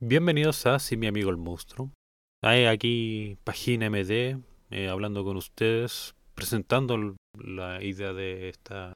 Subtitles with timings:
[0.00, 1.90] Bienvenidos a Si mi amigo el monstruo.
[2.40, 4.38] Aquí página MD
[4.70, 8.92] eh, hablando con ustedes, presentando la idea de esta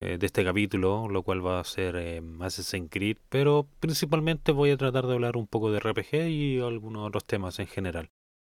[0.00, 4.70] eh, de este capítulo, lo cual va a ser eh, Assassin's Creed, pero principalmente voy
[4.70, 8.10] a tratar de hablar un poco de RPG y algunos otros temas en general.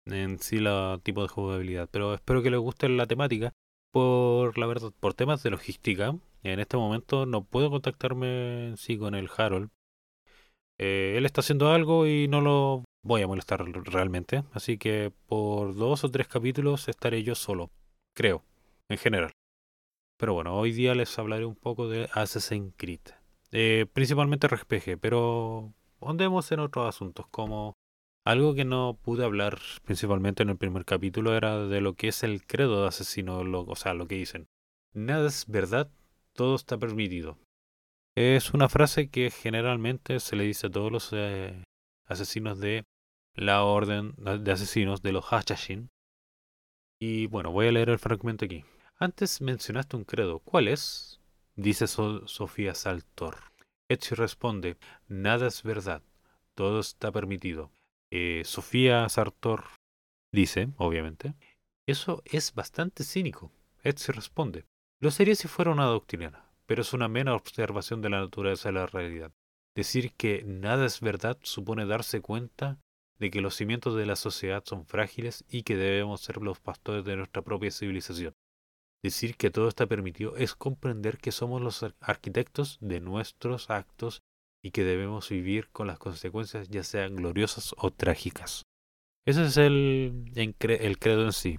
[0.07, 3.53] En sí, la tipo de jugabilidad, pero espero que les guste la temática.
[3.93, 8.97] Por la verdad, por temas de logística, en este momento no puedo contactarme en sí
[8.97, 9.71] con el Harold.
[10.79, 15.75] Eh, él está haciendo algo y no lo voy a molestar realmente, así que por
[15.75, 17.71] dos o tres capítulos estaré yo solo,
[18.15, 18.43] creo,
[18.89, 19.33] en general.
[20.19, 23.01] Pero bueno, hoy día les hablaré un poco de Assassin's Creed.
[23.53, 27.75] Eh, principalmente RPG, pero andemos en otros asuntos, como
[28.25, 32.23] algo que no pude hablar principalmente en el primer capítulo era de lo que es
[32.23, 34.49] el credo de asesino, o sea, lo que dicen.
[34.95, 35.91] Nada es verdad,
[36.33, 37.37] todo está permitido.
[38.17, 41.65] Es una frase que generalmente se le dice a todos los eh,
[42.07, 42.85] asesinos de
[43.35, 45.91] la orden de asesinos de los Hashashin.
[47.01, 48.65] Y bueno, voy a leer el fragmento aquí.
[49.01, 50.39] Antes mencionaste un credo.
[50.39, 51.21] ¿Cuál es?
[51.57, 53.37] Dice Sofía Saltor.
[53.89, 54.77] Ezio responde,
[55.09, 56.03] nada es verdad,
[56.55, 57.71] todo está permitido.
[58.11, 59.65] Eh, Sofía Sartor
[60.33, 61.35] dice, obviamente,
[61.87, 63.53] eso es bastante cínico.
[63.83, 64.65] Ezio responde,
[65.01, 68.75] lo sería si fuera una doctrina, pero es una mera observación de la naturaleza de
[68.75, 69.33] la realidad.
[69.75, 72.79] Decir que nada es verdad supone darse cuenta
[73.19, 77.05] de que los cimientos de la sociedad son frágiles y que debemos ser los pastores
[77.05, 78.35] de nuestra propia civilización.
[79.03, 84.23] Decir que todo está permitido es comprender que somos los arquitectos de nuestros actos
[84.63, 88.63] y que debemos vivir con las consecuencias ya sean gloriosas o trágicas.
[89.27, 91.59] Ese es el, el credo en sí.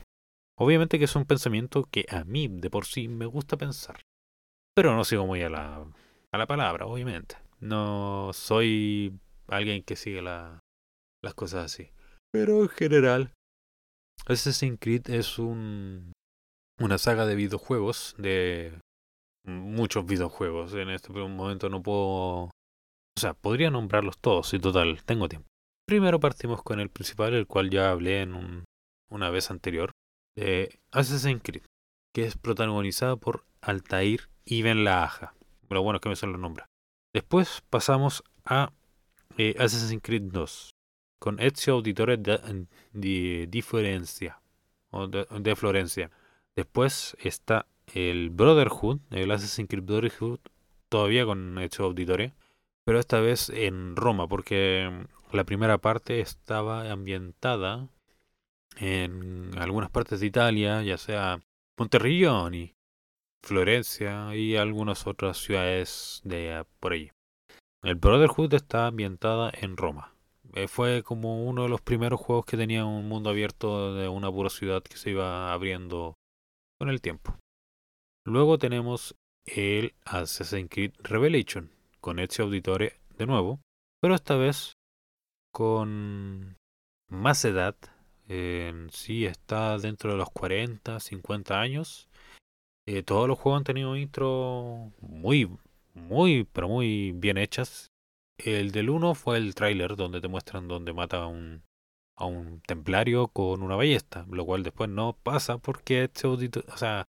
[0.58, 4.02] Obviamente que es un pensamiento que a mí de por sí me gusta pensar.
[4.76, 5.86] Pero no sigo muy a la,
[6.32, 7.38] a la palabra, obviamente.
[7.60, 10.60] No soy alguien que sigue la,
[11.24, 11.90] las cosas así.
[12.32, 13.34] Pero en general,
[14.28, 16.14] Assassin's Creed es un
[16.80, 18.80] una saga de videojuegos, de
[19.46, 20.74] muchos videojuegos.
[20.74, 22.52] En este momento no puedo...
[23.18, 25.48] O sea, podría nombrarlos todos y total, tengo tiempo.
[25.88, 28.66] Primero partimos con el principal, el cual ya hablé en un,
[29.10, 29.92] una vez anterior,
[30.36, 31.64] de Assassin's Creed,
[32.14, 35.34] que es protagonizada por Altair Ibn Lahaja.
[35.70, 36.68] Lo bueno es que me son los nombres.
[37.14, 38.72] Después pasamos a
[39.38, 40.76] eh, Assassin's Creed 2,
[41.20, 44.40] con Ezio Auditore de, de, Diferencia,
[44.92, 46.12] o de Florencia
[46.56, 50.40] Después está el Brotherhood, el Assassin's Creed Brotherhood,
[50.88, 52.32] todavía con hecho auditorio,
[52.86, 57.90] pero esta vez en Roma, porque la primera parte estaba ambientada
[58.78, 61.42] en algunas partes de Italia, ya sea
[61.78, 62.54] Monterrillón
[63.46, 67.12] Florencia y algunas otras ciudades de por allí.
[67.84, 70.14] El Brotherhood está ambientada en Roma.
[70.56, 74.32] Eh, fue como uno de los primeros juegos que tenía un mundo abierto de una
[74.32, 76.16] pura ciudad que se iba abriendo
[76.80, 77.38] con el tiempo.
[78.26, 83.60] Luego tenemos el Assassin's Creed Revelation con Ezio Auditore de nuevo,
[84.02, 84.74] pero esta vez
[85.52, 86.58] con
[87.10, 87.76] más edad.
[88.28, 92.10] En sí está dentro de los 40, 50 años.
[92.88, 95.50] Eh, todos los juegos han tenido intro muy,
[95.94, 97.92] muy, pero muy bien hechas.
[98.38, 101.64] El del 1 fue el tráiler donde te muestran donde mata a un,
[102.16, 106.38] a un templario con una ballesta, lo cual después no pasa porque este o
[106.78, 107.06] sea,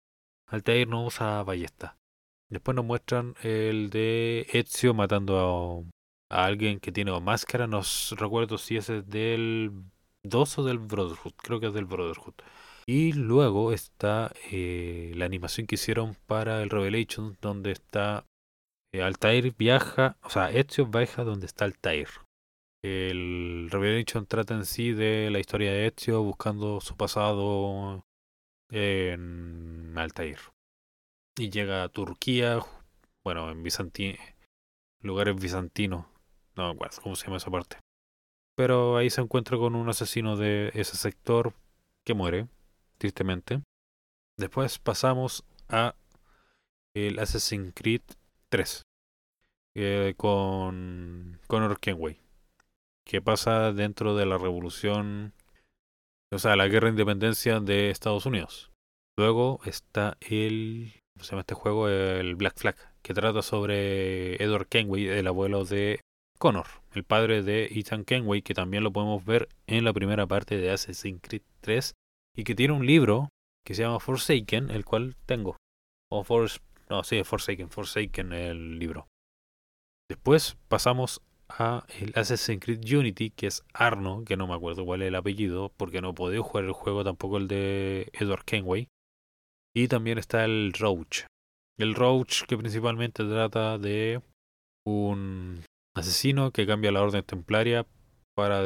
[0.47, 1.97] Altair no usa ballesta.
[2.49, 5.87] Después nos muestran el de Ezio matando
[6.31, 7.83] a, alguien que tiene máscara, no
[8.17, 9.73] recuerdo si ese es del
[10.25, 12.35] 2 o del Brotherhood, creo que es del Brotherhood.
[12.93, 18.27] Y luego está eh, la animación que hicieron para el Revelation, donde está
[18.93, 22.09] eh, Altair viaja, o sea, Ezio viaja donde está Altair.
[22.83, 28.05] El Revelation trata en sí de la historia de Ezio buscando su pasado
[28.73, 30.41] en Altair.
[31.39, 32.59] Y llega a Turquía,
[33.23, 33.63] bueno, en
[35.01, 36.07] lugares bizantinos,
[36.57, 37.77] no me acuerdo cómo se llama esa parte.
[38.57, 41.55] Pero ahí se encuentra con un asesino de ese sector
[42.05, 42.49] que muere,
[43.01, 43.63] tristemente.
[44.39, 45.95] Después pasamos a
[46.95, 48.03] el Assassin's Creed
[48.51, 48.83] 3
[49.75, 52.21] eh, con Connor Kenway
[53.11, 55.33] que pasa dentro de la revolución,
[56.33, 58.71] o sea, la guerra de independencia de Estados Unidos.
[59.19, 61.89] Luego está el, ¿cómo se llama este juego?
[61.89, 66.01] El Black Flag, que trata sobre Edward Kenway, el abuelo de
[66.39, 70.57] Connor, el padre de Ethan Kenway, que también lo podemos ver en la primera parte
[70.57, 71.95] de Assassin's Creed 3,
[72.41, 73.29] y que tiene un libro
[73.67, 75.59] que se llama Forsaken, el cual tengo.
[76.11, 76.25] O
[76.89, 79.09] no, sí, Forsaken, Forsaken el libro.
[80.09, 81.21] Después pasamos
[81.51, 85.17] a el Assassin's Creed Unity, que es Arno, que no me acuerdo cuál es el
[85.17, 88.89] apellido, porque no podía jugar el juego tampoco el de Edward Kenway.
[89.77, 91.27] Y también está el Roach.
[91.79, 94.23] El Roach que principalmente trata de
[94.87, 95.63] un
[95.95, 97.87] asesino que cambia la orden templaria
[98.35, 98.63] para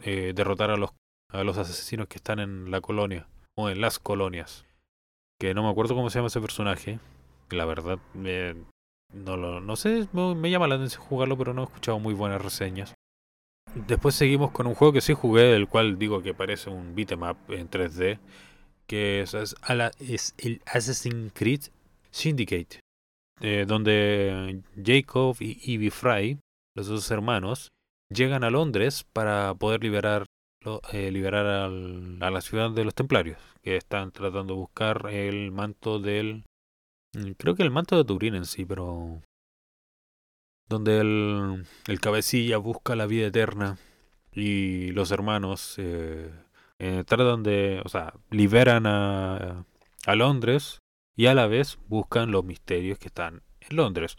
[0.00, 0.90] eh, derrotar a los,
[1.32, 3.26] a los asesinos que están en la colonia
[3.56, 4.64] o en las colonias.
[5.40, 7.00] Que no me acuerdo cómo se llama ese personaje.
[7.50, 11.98] La verdad, no, lo, no sé, me llama la atención jugarlo, pero no he escuchado
[11.98, 12.94] muy buenas reseñas.
[13.74, 17.50] Después seguimos con un juego que sí jugué, del cual digo que parece un beatmap
[17.50, 18.18] en 3D,
[18.86, 19.54] que es, es,
[20.38, 21.62] el Assassin's Creed
[22.10, 22.80] Syndicate,
[23.40, 26.38] eh, donde Jacob y Evie Fry,
[26.76, 27.68] los dos hermanos,
[28.10, 30.26] llegan a Londres para poder liberar,
[30.92, 35.98] eh, liberar a la ciudad de los templarios, que están tratando de buscar el manto
[35.98, 36.44] del
[37.14, 39.22] Mm, creo que el manto de Turín en sí, pero.
[40.68, 43.78] Donde el, el cabecilla busca la vida eterna
[44.32, 46.30] y los hermanos eh,
[46.78, 47.82] eh, tratan de.
[47.84, 49.66] O sea, liberan a,
[50.06, 50.78] a Londres
[51.16, 54.16] y a la vez buscan los misterios que están en Londres.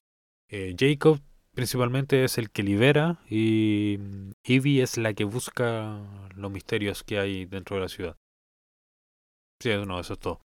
[0.77, 1.19] Jacob
[1.53, 3.99] principalmente es el que libera y
[4.43, 5.99] Evie es la que busca
[6.35, 8.17] los misterios que hay dentro de la ciudad.
[9.61, 10.41] Sí, no, eso es todo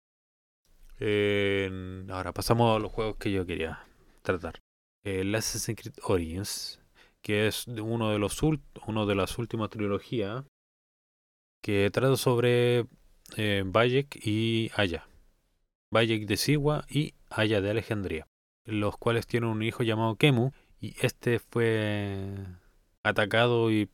[0.99, 3.85] ahora pasamos a los juegos que yo quería
[4.23, 4.61] tratar.
[5.05, 6.81] El Assassin's Creed Origins,
[7.23, 10.45] que es uno de los uno de las últimas trilogías
[11.63, 12.87] que trata sobre
[13.37, 15.07] eh, Bayek y Aya.
[15.93, 18.27] Bayek de Sigua y Aya de Alejandría,
[18.65, 20.51] los cuales tienen un hijo llamado Kemu
[20.81, 22.25] y este fue
[23.03, 23.89] atacado y,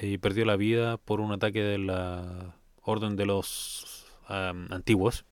[0.00, 5.24] y perdió la vida por un ataque de la Orden de los Antiguos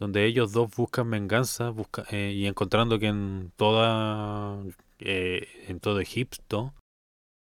[0.00, 4.58] donde ellos dos buscan venganza busca, eh, y encontrando que en toda
[4.98, 6.74] eh, en todo Egipto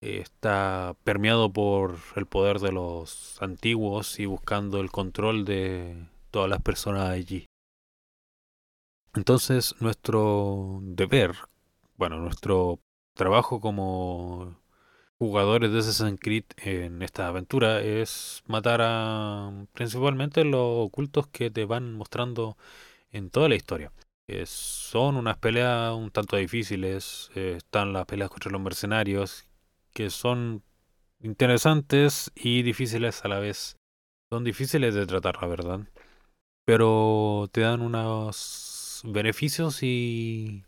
[0.02, 6.50] eh, está permeado por el poder de los antiguos y buscando el control de todas
[6.50, 7.46] las personas allí.
[9.14, 11.36] Entonces nuestro deber,
[11.98, 12.80] bueno, nuestro
[13.16, 14.56] trabajo como
[15.20, 21.66] jugadores de Assassin's Creed en esta aventura es matar a principalmente los ocultos que te
[21.66, 22.58] van mostrando
[23.12, 23.92] en toda la historia.
[24.46, 29.46] son unas peleas un tanto difíciles, eh, están las peleas contra los mercenarios,
[29.94, 30.64] que son
[31.22, 33.78] interesantes y difíciles a la vez.
[34.32, 35.80] Son difíciles de tratar, la verdad.
[36.66, 40.66] Pero te dan unos beneficios y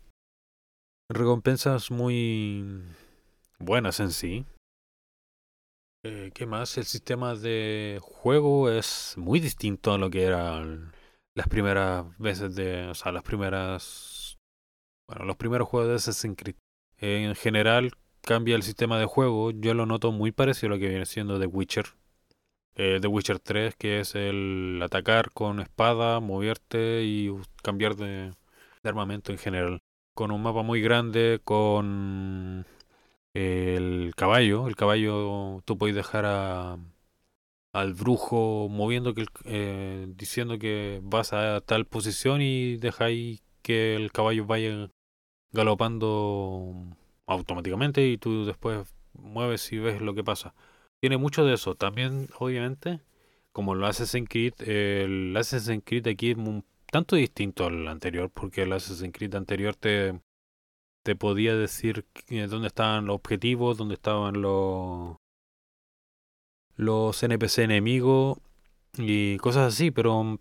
[1.10, 2.82] recompensas muy
[3.58, 4.46] buenas en sí.
[6.02, 6.78] Eh, ¿Qué más?
[6.78, 10.64] El sistema de juego es muy distinto a lo que era
[11.34, 12.86] las primeras veces de.
[12.86, 14.38] O sea, las primeras.
[15.06, 16.56] Bueno, los primeros juegos de Assassin's Creed.
[16.98, 17.92] En general,
[18.22, 19.50] cambia el sistema de juego.
[19.50, 21.86] Yo lo noto muy parecido a lo que viene siendo The Witcher.
[22.76, 27.30] Eh, The Witcher 3, que es el atacar con espada, moverte y
[27.62, 28.32] cambiar de
[28.84, 29.82] armamento en general.
[30.20, 32.66] Con un mapa muy grande, con
[33.32, 41.32] el caballo, el caballo tú puedes dejar al brujo moviendo que eh, diciendo que vas
[41.32, 44.90] a tal posición y dejáis que el caballo vaya
[45.52, 46.74] galopando
[47.26, 50.54] automáticamente y tú después mueves y ves lo que pasa.
[51.00, 51.76] Tiene mucho de eso.
[51.76, 53.00] También, obviamente,
[53.52, 58.62] como lo en Creed, el Assassin's Creed aquí es un tanto distinto al anterior, porque
[58.62, 60.20] el Assassin's Creed anterior te,
[61.04, 62.06] te podía decir
[62.48, 65.16] dónde estaban los objetivos, dónde estaban los
[66.76, 68.38] los NPC enemigos
[68.96, 70.38] y cosas así, pero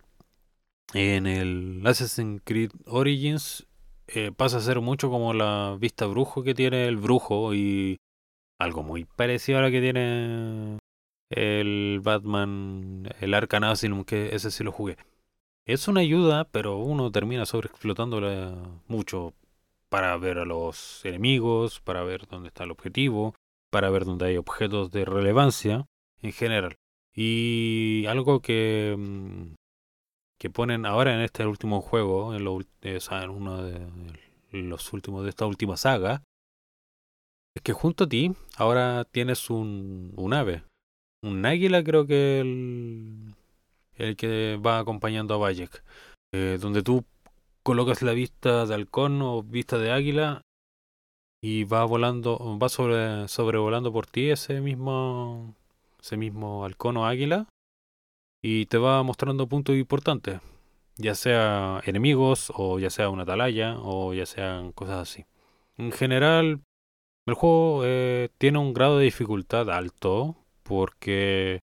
[0.94, 3.68] en el Assassin's Creed Origins
[4.08, 7.98] eh, pasa a ser mucho como la vista brujo que tiene el brujo y
[8.60, 10.80] algo muy parecido a lo que tiene
[11.30, 14.98] el Batman, el Arkham Asylum, que ese sí lo jugué.
[15.70, 18.58] Es una ayuda, pero uno termina sobreexplotándola
[18.88, 19.36] mucho
[19.88, 23.36] para ver a los enemigos, para ver dónde está el objetivo,
[23.70, 25.86] para ver dónde hay objetos de relevancia
[26.24, 26.78] en general.
[27.14, 29.54] Y algo que, mm,
[30.40, 33.80] que ponen ahora en este último juego, en, lo, en uno de
[34.52, 36.24] los últimos de esta última saga,
[37.56, 40.64] es que junto a ti ahora tienes un, un ave.
[41.22, 43.36] Un águila creo que el,
[44.00, 45.84] el que va acompañando a Bayek.
[46.34, 47.06] Eh, donde tú
[47.64, 50.42] colocas la vista de halcón o vista de águila
[51.42, 55.56] y va volando, va sobre, sobrevolando por ti ese mismo,
[56.02, 57.48] ese mismo halcón o águila
[58.42, 60.40] y te va mostrando puntos importantes,
[60.98, 65.26] ya sea enemigos o ya sea una atalaya o ya sean cosas así.
[65.78, 66.62] En general
[67.28, 71.60] El juego eh, tiene un grado de dificultad alto porque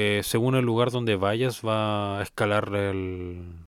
[0.00, 3.66] eh, según el lugar donde vayas va a escalar el,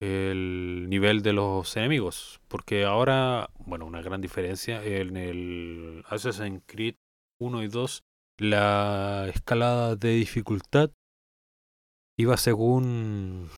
[0.00, 2.40] el nivel de los enemigos.
[2.46, 6.94] Porque ahora, bueno, una gran diferencia en el Assassin's Creed
[7.40, 8.04] 1 y 2,
[8.38, 10.92] la escalada de dificultad
[12.16, 13.50] iba según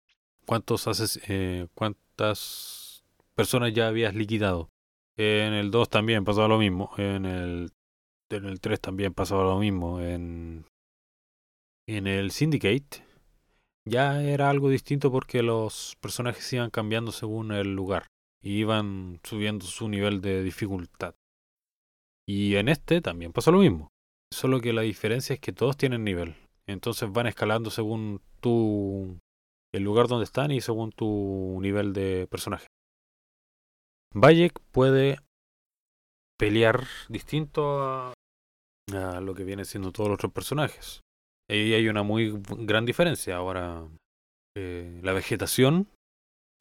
[0.46, 4.70] cuántos eh, cuántas personas ya habías liquidado.
[5.18, 6.90] En el 2 también pasaba lo mismo.
[6.96, 7.70] En el,
[8.30, 10.00] en el 3 también pasaba lo mismo.
[10.00, 10.64] En,
[11.88, 13.04] en el Syndicate
[13.84, 18.06] ya era algo distinto porque los personajes iban cambiando según el lugar.
[18.44, 21.14] Y iban subiendo su nivel de dificultad.
[22.26, 23.88] Y en este también pasa lo mismo.
[24.32, 26.34] Solo que la diferencia es que todos tienen nivel.
[26.66, 29.18] Entonces van escalando según tu
[29.72, 32.66] el lugar donde están y según tu nivel de personaje.
[34.14, 35.18] Bayek puede
[36.38, 38.14] pelear distinto a,
[39.20, 41.01] lo que vienen siendo todos los otros personajes.
[41.52, 43.36] Y hay una muy gran diferencia.
[43.36, 43.86] Ahora,
[44.56, 45.86] eh, la vegetación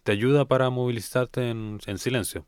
[0.03, 2.45] te ayuda para movilizarte en, silencio.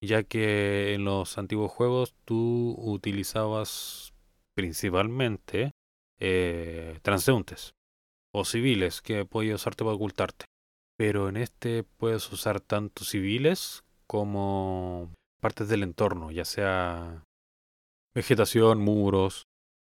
[0.00, 4.14] Ya que en los antiguos juegos tú utilizabas
[4.54, 5.72] principalmente
[6.18, 7.74] eh, transeúntes
[8.34, 10.46] o civiles que podías usarte para ocultarte.
[10.96, 17.24] Pero en este puedes usar tanto civiles como partes del entorno, ya sea
[18.14, 19.44] vegetación, muros.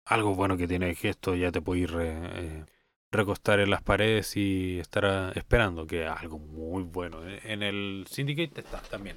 [0.06, 2.64] Algo bueno que tiene que esto ya te puede ir eh,
[3.10, 7.26] recostar en las paredes y estar esperando, que es algo muy bueno.
[7.26, 9.16] Eh, en el Syndicate está también.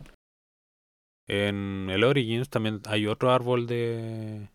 [1.28, 4.50] En el Origins también hay otro árbol de,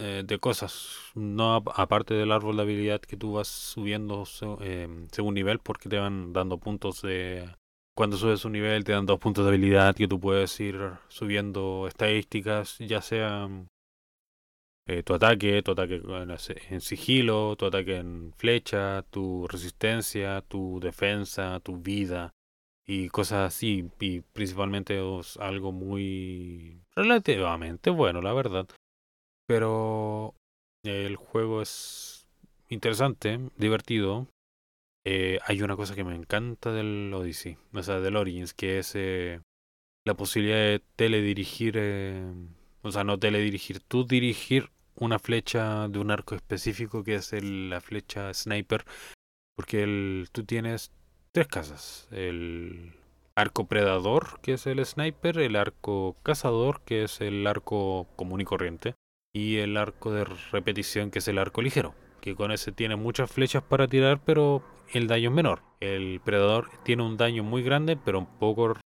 [0.00, 5.60] eh, de cosas, no aparte del árbol de habilidad que tú vas subiendo según nivel,
[5.60, 7.48] porque te van dando puntos de
[7.98, 10.76] cuando subes un nivel te dan dos puntos de habilidad que tú puedes ir
[11.08, 13.48] subiendo estadísticas, ya sea
[14.88, 16.00] eh, tu ataque, tu ataque
[16.70, 22.32] en sigilo, tu ataque en flecha, tu resistencia, tu defensa, tu vida
[22.86, 23.90] y cosas así.
[24.00, 28.66] Y principalmente es algo muy relativamente bueno, la verdad.
[29.46, 30.34] Pero
[30.84, 32.26] el juego es
[32.70, 34.26] interesante, divertido,
[35.04, 38.92] eh, hay una cosa que me encanta del Odyssey, o sea, del Origins, que es
[38.94, 39.40] eh,
[40.06, 41.78] la posibilidad de teledirigir,
[42.82, 47.80] o sea, no teledirigir, tú dirigir una flecha de un arco específico que es la
[47.80, 48.84] flecha sniper,
[49.56, 50.92] porque el, tú tienes
[51.32, 52.94] tres casas, el
[53.34, 58.44] arco predador, que es el sniper, el arco cazador, que es el arco común y
[58.44, 58.94] corriente,
[59.32, 63.30] y el arco de repetición, que es el arco ligero que con ese tiene muchas
[63.30, 64.62] flechas para tirar, pero
[64.92, 65.62] el daño es menor.
[65.80, 68.76] El predador tiene un daño muy grande, pero un poco,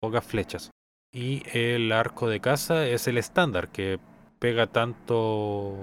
[0.00, 0.70] pocas flechas.
[1.12, 3.98] Y el arco de caza es el estándar, que
[4.44, 5.74] pega tanto...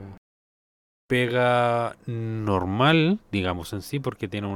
[1.09, 4.47] Pega normal, digamos en sí, porque tiene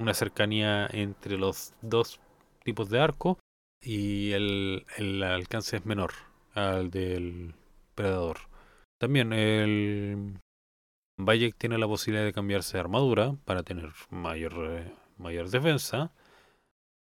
[0.00, 2.18] una cercanía entre los dos
[2.64, 3.38] tipos de arco
[3.80, 6.10] y el, el alcance es menor
[6.54, 7.54] al del
[7.94, 8.38] predador.
[8.98, 10.40] También el
[11.16, 16.10] Bayek tiene la posibilidad de cambiarse de armadura para tener mayor, eh, mayor defensa.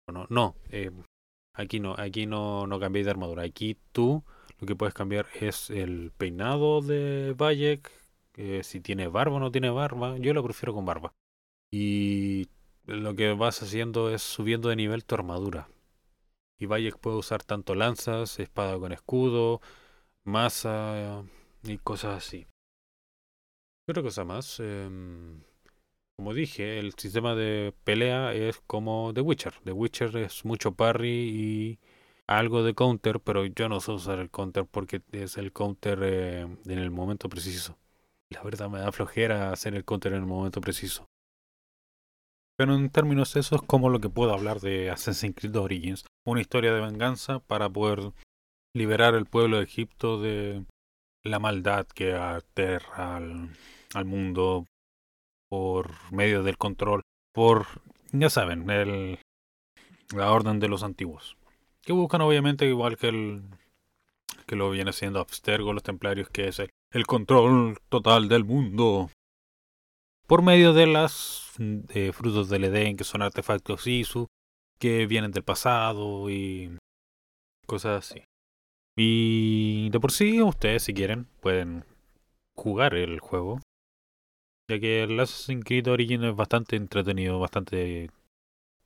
[0.05, 0.91] Bueno, no, eh,
[1.53, 3.43] aquí no, aquí no, no de armadura.
[3.43, 4.25] Aquí tú
[4.59, 7.91] lo que puedes cambiar es el peinado de Bayek,
[8.61, 10.17] si tiene barba o no tiene barba.
[10.17, 11.13] Yo lo prefiero con barba.
[11.71, 12.47] Y
[12.85, 15.69] lo que vas haciendo es subiendo de nivel tu armadura.
[16.57, 19.61] Y Bayek puede usar tanto lanzas, espada con escudo,
[20.25, 21.23] masa
[21.63, 22.47] y cosas así.
[23.87, 25.41] Otra cosa más, em,
[26.17, 29.53] como dije, el sistema de pelea es como The Witcher.
[29.63, 31.79] The Witcher es mucho parry y
[32.37, 36.41] algo de counter, pero yo no sé usar el counter porque es el counter eh,
[36.41, 37.77] en el momento preciso.
[38.29, 41.07] La verdad me da flojera hacer el counter en el momento preciso.
[42.55, 46.05] Pero en términos eso es como lo que puedo hablar de Assassin's Creed Origins.
[46.23, 48.11] Una historia de venganza para poder
[48.75, 50.65] liberar el pueblo de Egipto de
[51.23, 53.49] la maldad que aterra al,
[53.95, 54.67] al mundo
[55.49, 57.01] por medio del control,
[57.33, 57.65] por,
[58.11, 59.17] ya saben, el,
[60.13, 61.38] la orden de los antiguos.
[61.89, 63.41] Que buscan obviamente igual que el
[64.45, 69.09] que lo viene siendo Abstergo, los templarios, que es el, control total del mundo.
[70.27, 74.27] Por medio de las eh, frutos del Edén, que son artefactos ISU,
[74.79, 76.77] que vienen del pasado y
[77.65, 78.23] cosas así.
[78.95, 81.85] Y de por sí, ustedes si quieren, pueden
[82.55, 83.61] jugar el juego
[84.69, 88.11] ya que el Assassin's Creed Origin es bastante entretenido, bastante...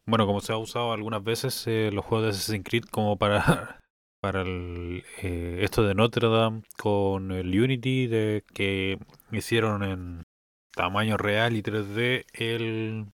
[0.05, 3.79] Bueno, como se ha usado algunas veces eh, los juegos de Assassin's Creed como para
[4.21, 8.97] para el, eh, esto de Notre Dame con el Unity de que
[9.31, 10.23] hicieron en
[10.71, 13.11] tamaño real y 3D el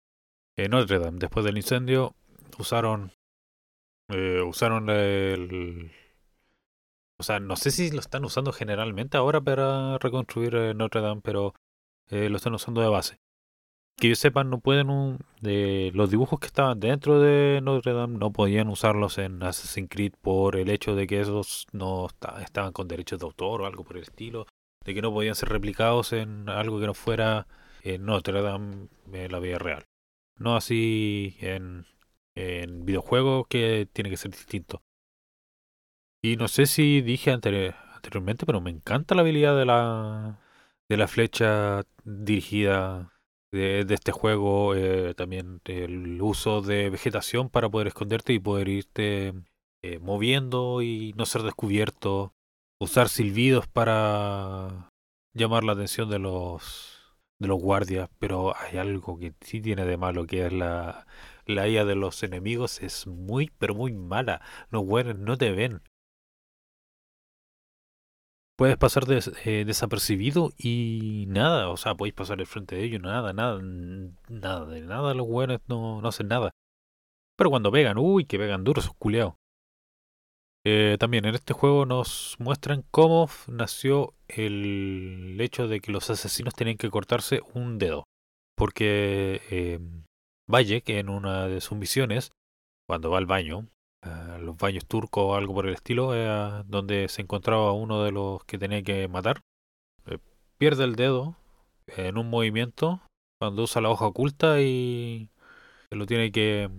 [0.57, 1.19] en Notre Dame.
[1.19, 2.15] Después del incendio
[2.57, 3.11] usaron
[4.09, 5.91] eh, usaron el
[7.19, 11.21] o sea, no sé si lo están usando generalmente ahora para reconstruir eh, Notre Dame,
[11.23, 11.53] pero
[12.09, 13.17] eh, lo están usando de base.
[13.97, 15.19] Que yo no pueden.
[15.41, 20.13] de los dibujos que estaban dentro de Notre Dame no podían usarlos en Assassin's Creed
[20.21, 22.07] por el hecho de que esos no
[22.41, 24.45] estaban con derechos de autor o algo por el estilo.
[24.83, 27.47] De que no podían ser replicados en algo que no fuera
[27.83, 29.85] en Notre Dame en la vida real.
[30.38, 31.85] No así en,
[32.35, 34.81] en videojuegos que tiene que ser distinto.
[36.21, 40.39] Y no sé si dije anteriormente, pero me encanta la habilidad de la,
[40.89, 43.12] de la flecha dirigida
[43.53, 44.75] de, este juego.
[44.75, 49.33] Eh, también el uso de vegetación para poder esconderte y poder irte
[49.81, 52.33] eh, moviendo y no ser descubierto.
[52.79, 54.89] Usar silbidos para
[55.33, 56.89] llamar la atención de los
[57.39, 61.05] de los guardias, pero hay algo que sí tiene de malo, que es la,
[61.45, 64.41] la IA de los enemigos es muy, pero muy mala.
[64.69, 65.81] Los guardias no te ven
[68.57, 73.33] puedes pasar eh, desapercibido y nada, o sea, podéis pasar el frente de ellos, nada,
[73.33, 76.51] nada, nada, de nada, los buenos no, no hacen nada.
[77.36, 79.36] Pero cuando pegan, uy, que pegan duros esos culeados.
[80.65, 86.53] Eh, también en este juego nos muestran cómo nació el hecho de que los asesinos
[86.53, 88.05] tenían que cortarse un dedo.
[88.55, 89.79] Porque eh,
[90.48, 92.32] Valle, que en una de sus misiones,
[92.88, 93.67] cuando va al baño,
[94.39, 96.13] los baños turcos o algo por el estilo,
[96.65, 99.41] donde se encontraba uno de los que tenía que matar.
[100.07, 100.19] Eh,
[100.57, 101.35] pierde el dedo
[101.87, 103.01] en un movimiento
[103.39, 105.29] cuando usa la hoja oculta y
[105.91, 106.69] lo tiene que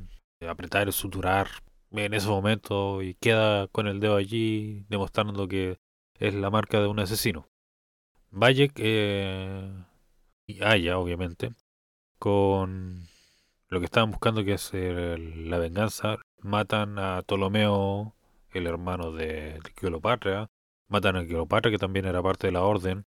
[0.46, 1.48] apretar, suturar
[1.92, 5.78] en ese momento y queda con el dedo allí demostrando que
[6.18, 7.48] es la marca de un asesino.
[8.30, 9.72] Valle eh,
[10.46, 11.50] y Aya, obviamente,
[12.18, 13.06] con
[13.68, 18.14] lo que estaban buscando que es la venganza, matan a Ptolomeo,
[18.52, 20.48] el hermano de Cleopatra,
[20.88, 23.06] matan a Cleopatra, que también era parte de la orden,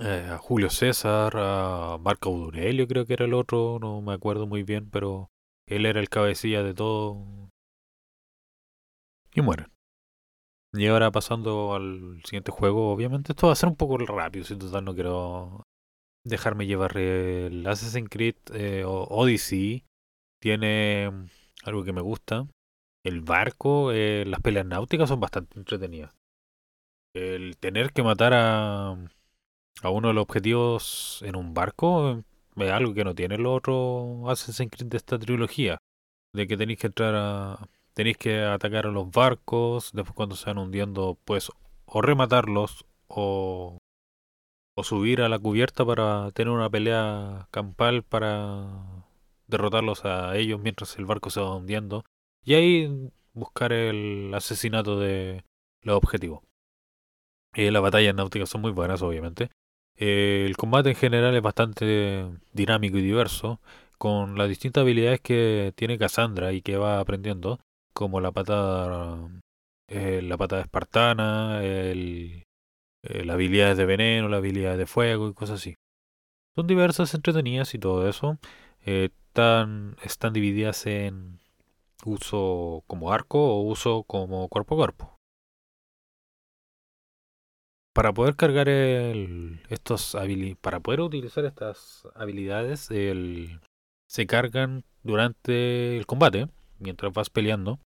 [0.00, 4.46] eh, a Julio César, a Marco Aurelio creo que era el otro, no me acuerdo
[4.46, 5.30] muy bien, pero
[5.66, 7.50] él era el cabecilla de todo.
[9.32, 9.68] Y mueren.
[10.72, 14.56] Y ahora pasando al siguiente juego, obviamente esto va a ser un poco rápido, si
[14.56, 15.62] total no quiero
[16.24, 19.84] dejarme llevar el Assassin's Creed eh, Odyssey.
[20.40, 21.10] Tiene
[21.64, 22.46] algo que me gusta.
[23.04, 26.14] El barco, eh, las peleas náuticas son bastante entretenidas.
[27.14, 28.96] El tener que matar a,
[29.82, 32.24] a uno de los objetivos en un barco
[32.56, 35.78] es algo que no tiene el otro Assassin's Creed de esta trilogía.
[36.32, 37.68] De que tenéis que entrar a.
[37.92, 39.90] Tenéis que atacar a los barcos.
[39.92, 41.50] Después, cuando se van hundiendo, pues
[41.86, 43.78] o rematarlos o,
[44.76, 49.03] o subir a la cubierta para tener una pelea campal para
[49.46, 52.04] derrotarlos a ellos mientras el barco se va hundiendo
[52.44, 55.44] y ahí buscar el asesinato de
[55.82, 56.42] los objetivos.
[57.54, 59.50] Eh, las batallas náuticas son muy buenas, obviamente.
[59.96, 63.60] Eh, el combate en general es bastante dinámico y diverso,
[63.98, 67.60] con las distintas habilidades que tiene Cassandra y que va aprendiendo,
[67.92, 69.28] como la patada,
[69.88, 72.44] eh, la patada espartana, el,
[73.02, 75.76] las habilidades de veneno, las habilidades de fuego y cosas así.
[76.56, 78.38] Son diversas, entretenidas y todo eso
[79.34, 81.40] están, están divididas en
[82.04, 85.16] uso como arco o uso como cuerpo a cuerpo.
[87.92, 90.16] Para poder cargar el, estos
[90.60, 93.60] para poder utilizar estas habilidades, el,
[94.08, 96.46] se cargan durante el combate,
[96.78, 97.80] mientras vas peleando,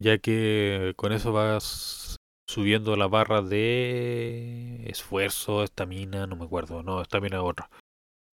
[0.00, 2.16] ya que con eso vas
[2.48, 7.70] subiendo la barra de esfuerzo, estamina, no me acuerdo, no, estamina otra.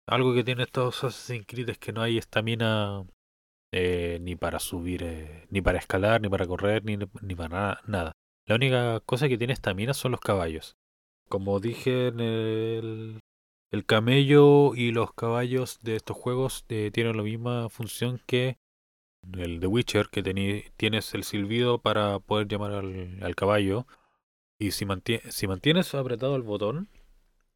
[0.06, 3.04] Algo que tiene estos Assassin's Creed es que no hay estamina
[3.72, 8.12] eh, ni para subir, eh, ni para escalar, ni para correr, ni, ni para nada,
[8.46, 10.76] La única cosa que tiene estamina son los caballos.
[11.28, 13.20] Como dije en el,
[13.70, 18.58] el camello y los caballos de estos juegos eh, tienen la misma función que
[19.34, 20.22] el The Witcher, que
[20.76, 23.86] tienes el silbido para poder llamar al, al caballo.
[24.58, 24.86] Y si,
[25.28, 26.88] si mantienes apretado el botón,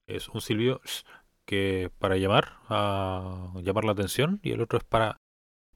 [0.07, 0.81] es un silbido
[1.47, 5.19] que para llamar a llamar la atención y el otro es para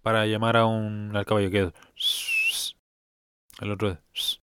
[0.03, 2.77] para llamar a un al caballo que es
[3.61, 4.41] el otro es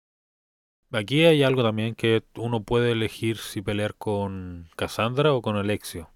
[0.92, 6.10] aquí hay algo también que uno puede elegir si pelear con Cassandra o con Alexio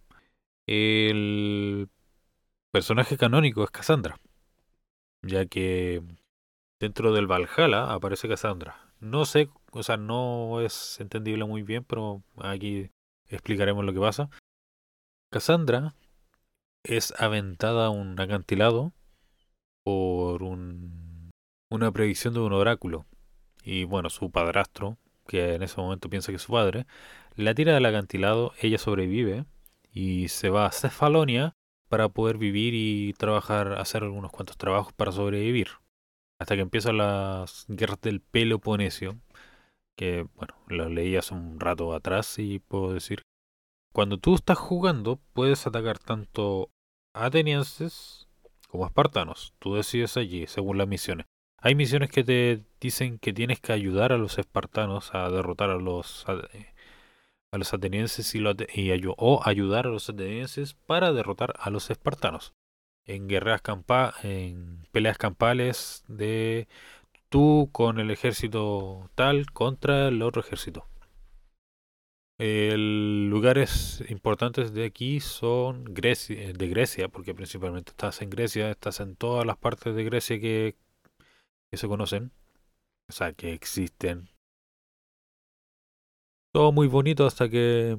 [0.67, 1.89] el
[2.71, 4.19] personaje canónico es Cassandra
[5.21, 6.01] ya que
[6.79, 12.21] dentro del Valhalla aparece Cassandra no sé, o sea, no es entendible muy bien, pero
[12.37, 12.91] aquí
[13.29, 14.29] explicaremos lo que pasa.
[15.31, 15.93] Cassandra
[16.83, 18.93] es aventada a un acantilado
[19.83, 21.29] por un,
[21.69, 23.05] una predicción de un oráculo.
[23.63, 26.87] Y bueno, su padrastro, que en ese momento piensa que es su padre,
[27.35, 29.45] la tira del acantilado, ella sobrevive
[29.91, 31.53] y se va a Cefalonia
[31.89, 35.69] para poder vivir y trabajar, hacer algunos cuantos trabajos para sobrevivir.
[36.39, 39.19] Hasta que empiezan las guerras del Peloponesio,
[39.95, 43.23] que bueno, lo leí hace un rato atrás y puedo decir,
[43.99, 46.69] cuando tú estás jugando puedes atacar tanto
[47.13, 48.29] atenienses
[48.69, 49.53] como espartanos.
[49.59, 51.25] Tú decides allí, según las misiones.
[51.57, 55.75] Hay misiones que te dicen que tienes que ayudar a los espartanos a derrotar a
[55.75, 58.41] los a los atenienses y,
[59.17, 62.53] o ayudar a los atenienses para derrotar a los espartanos.
[63.03, 66.69] En guerras campa en peleas campales de
[67.27, 70.87] tú con el ejército tal contra el otro ejército.
[72.39, 79.45] Lugares importantes de aquí son de Grecia, porque principalmente estás en Grecia, estás en todas
[79.45, 80.75] las partes de Grecia que,
[81.69, 82.31] que se conocen,
[83.09, 84.29] o sea, que existen
[86.51, 87.97] todo muy bonito hasta que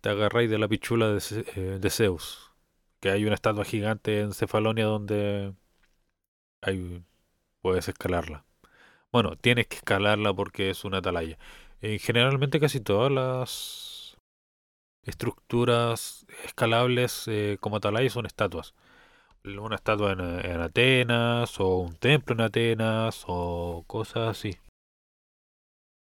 [0.00, 1.22] te agarráis de la pichula de,
[1.56, 2.52] eh, de Zeus.
[3.00, 5.54] Que hay una estatua gigante en Cefalonia donde
[6.62, 7.04] hay,
[7.60, 8.44] puedes escalarla.
[9.12, 11.38] Bueno, tienes que escalarla porque es una atalaya.
[11.82, 14.16] Eh, generalmente casi todas las
[15.04, 18.74] estructuras escalables eh, como atalaya son estatuas.
[19.44, 24.56] Una estatua en, en, Atenas o un templo en Atenas o cosas así.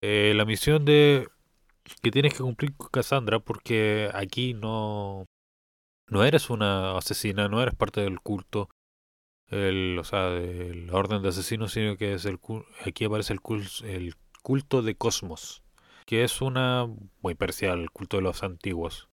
[0.01, 1.27] la misión de
[2.01, 5.25] que tienes que cumplir con Cassandra porque aquí no,
[6.09, 8.69] no eres una asesina, no eres parte del culto,
[9.47, 12.39] el, o sea, de la orden de asesinos, sino que es el
[12.85, 13.39] aquí aparece el,
[13.83, 14.15] el
[14.49, 15.61] culto de Cosmos,
[16.07, 16.87] que es una
[17.21, 19.07] muy parcial al culto de los antiguos.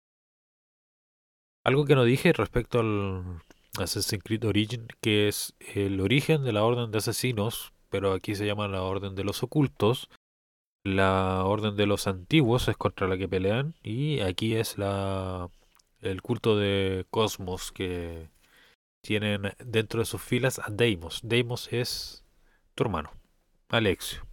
[1.65, 3.41] Algo que no dije respecto al
[3.79, 8.45] Assassin's Creed Origin, que es el origen de la orden de asesinos, pero aquí se
[8.45, 10.11] llama la orden de los ocultos,
[10.85, 15.49] la orden de los antiguos es contra la que pelean y aquí es la
[16.03, 18.29] el culto de Cosmos que
[19.01, 21.21] tienen dentro de sus filas a Deimos.
[21.23, 22.23] Deimos es
[22.75, 23.13] tu hermano,
[23.71, 24.27] Alexio,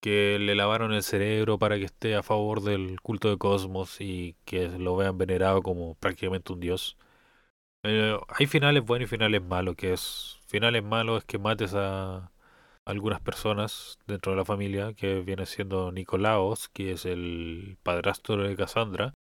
[0.00, 4.36] que le lavaron el cerebro para que esté a favor del culto de Cosmos y
[4.44, 6.96] que lo vean venerado como prácticamente un dios.
[7.84, 12.32] Eh, hay finales buenos y finales malos, que es finales malos es que mates a
[12.84, 18.56] algunas personas dentro de la familia, que viene siendo Nicolaos, que es el padrastro de
[18.56, 19.14] Cassandra,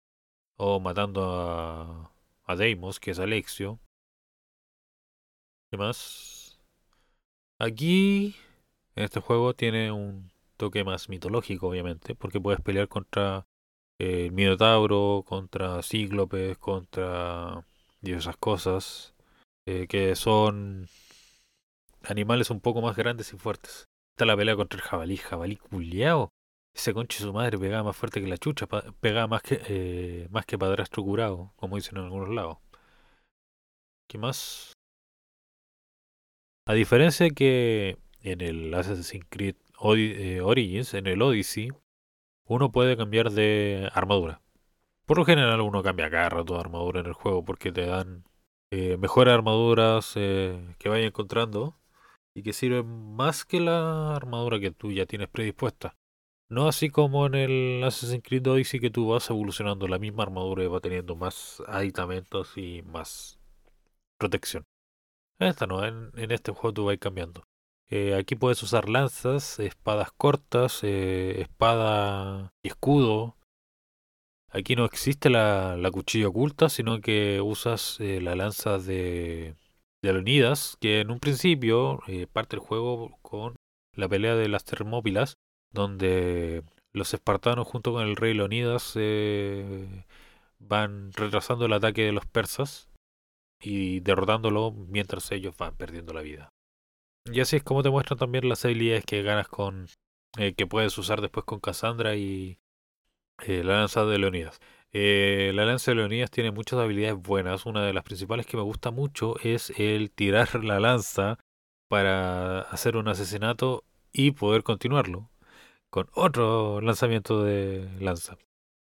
[0.56, 2.12] o matando a,
[2.44, 3.80] a Deimos, que es Alexio.
[5.70, 6.60] ¿Qué más?
[7.58, 8.36] Aquí,
[8.96, 10.33] en este juego, tiene un
[10.64, 13.46] toque más mitológico, obviamente, porque puedes pelear contra
[14.00, 17.66] el Minotauro, contra Cíclopes, contra
[18.00, 19.14] diversas cosas,
[19.68, 20.88] eh, que son
[22.02, 23.84] animales un poco más grandes y fuertes.
[24.16, 26.30] Está la pelea contra el jabalí, jabalí culiao.
[26.74, 28.66] Ese conche su madre pegaba más fuerte que la chucha,
[29.00, 32.56] pegaba más que, eh, más que padrastro curado, como dicen en algunos lados.
[34.08, 34.72] ¿Qué más?
[36.66, 39.56] A diferencia que en el Assassin's Creed
[39.96, 41.70] eh, Origins, en el Odyssey,
[42.46, 44.40] uno puede cambiar de armadura.
[45.06, 48.24] Por lo general uno cambia cada rato de armadura en el juego porque te dan
[48.70, 51.76] eh, mejores armaduras que vaya encontrando
[52.34, 55.96] y que sirve más que la armadura que tú ya tienes predispuesta.
[56.48, 60.64] No así como en el Assassin's Creed Odyssey que tú vas evolucionando la misma armadura
[60.64, 63.40] y va teniendo más aditamentos y más
[64.18, 64.64] protección.
[65.38, 67.44] Esta no, en, este juego tú vas cambiando.
[67.90, 73.36] Eh, aquí puedes usar lanzas, espadas cortas, eh, espada y escudo.
[74.50, 79.56] Aquí no existe la, la cuchilla oculta, sino que usas eh, la lanza de
[80.02, 82.00] de Leonidas, que en un principio
[82.32, 83.56] parte el juego con
[83.94, 85.38] la pelea de las Termópilas,
[85.72, 88.98] donde los espartanos junto con el rey Leonidas
[90.58, 92.90] van retrasando el ataque de los persas
[93.58, 96.53] y derrotándolo mientras ellos van perdiendo la vida.
[97.32, 99.86] Y así es como te muestran también las habilidades que ganas con
[100.38, 102.58] eh, que puedes usar después con Cassandra y
[103.46, 104.60] la lanza de Leonidas.
[104.92, 107.66] Eh, la lanza de Leonidas tiene muchas habilidades buenas.
[107.66, 111.38] Una de las principales que me gusta mucho es el tirar la lanza
[111.88, 115.30] para hacer un asesinato y poder continuarlo
[115.90, 118.36] con otro lanzamiento de lanza.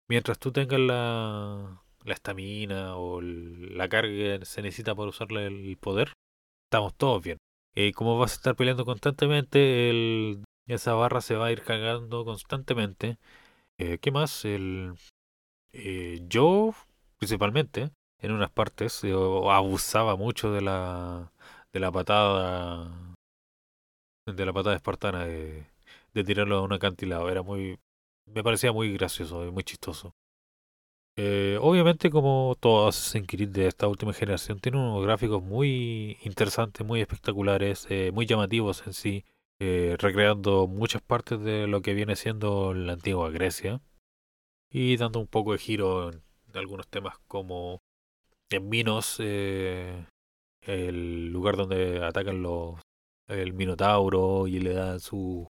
[0.08, 5.76] Mientras tú tengas la la estamina o la carga que se necesita para usarle el
[5.76, 6.12] poder,
[6.66, 7.38] estamos todos bien.
[7.76, 12.24] Eh, como vas a estar peleando constantemente, el esa barra se va a ir cagando
[12.24, 13.18] constantemente.
[13.78, 14.44] Eh, ¿Qué más?
[14.44, 14.94] El,
[15.72, 16.74] eh, yo,
[17.18, 21.32] principalmente, en unas partes, yo abusaba mucho de la,
[21.72, 23.14] de la patada,
[24.26, 25.66] de la patada espartana, de,
[26.14, 27.30] de tirarlo a un acantilado.
[27.30, 27.78] Era muy,
[28.26, 30.14] me parecía muy gracioso y muy chistoso.
[31.18, 36.86] Eh, obviamente, como todo Assassin's Creed de esta última generación, tiene unos gráficos muy interesantes,
[36.86, 39.24] muy espectaculares, eh, muy llamativos en sí,
[39.58, 43.80] eh, recreando muchas partes de lo que viene siendo la antigua Grecia
[44.70, 46.22] y dando un poco de giro en
[46.54, 47.80] algunos temas como
[48.50, 50.06] en Minos, el
[51.32, 52.80] lugar donde atacan los
[53.28, 55.48] el Minotauro y le dan su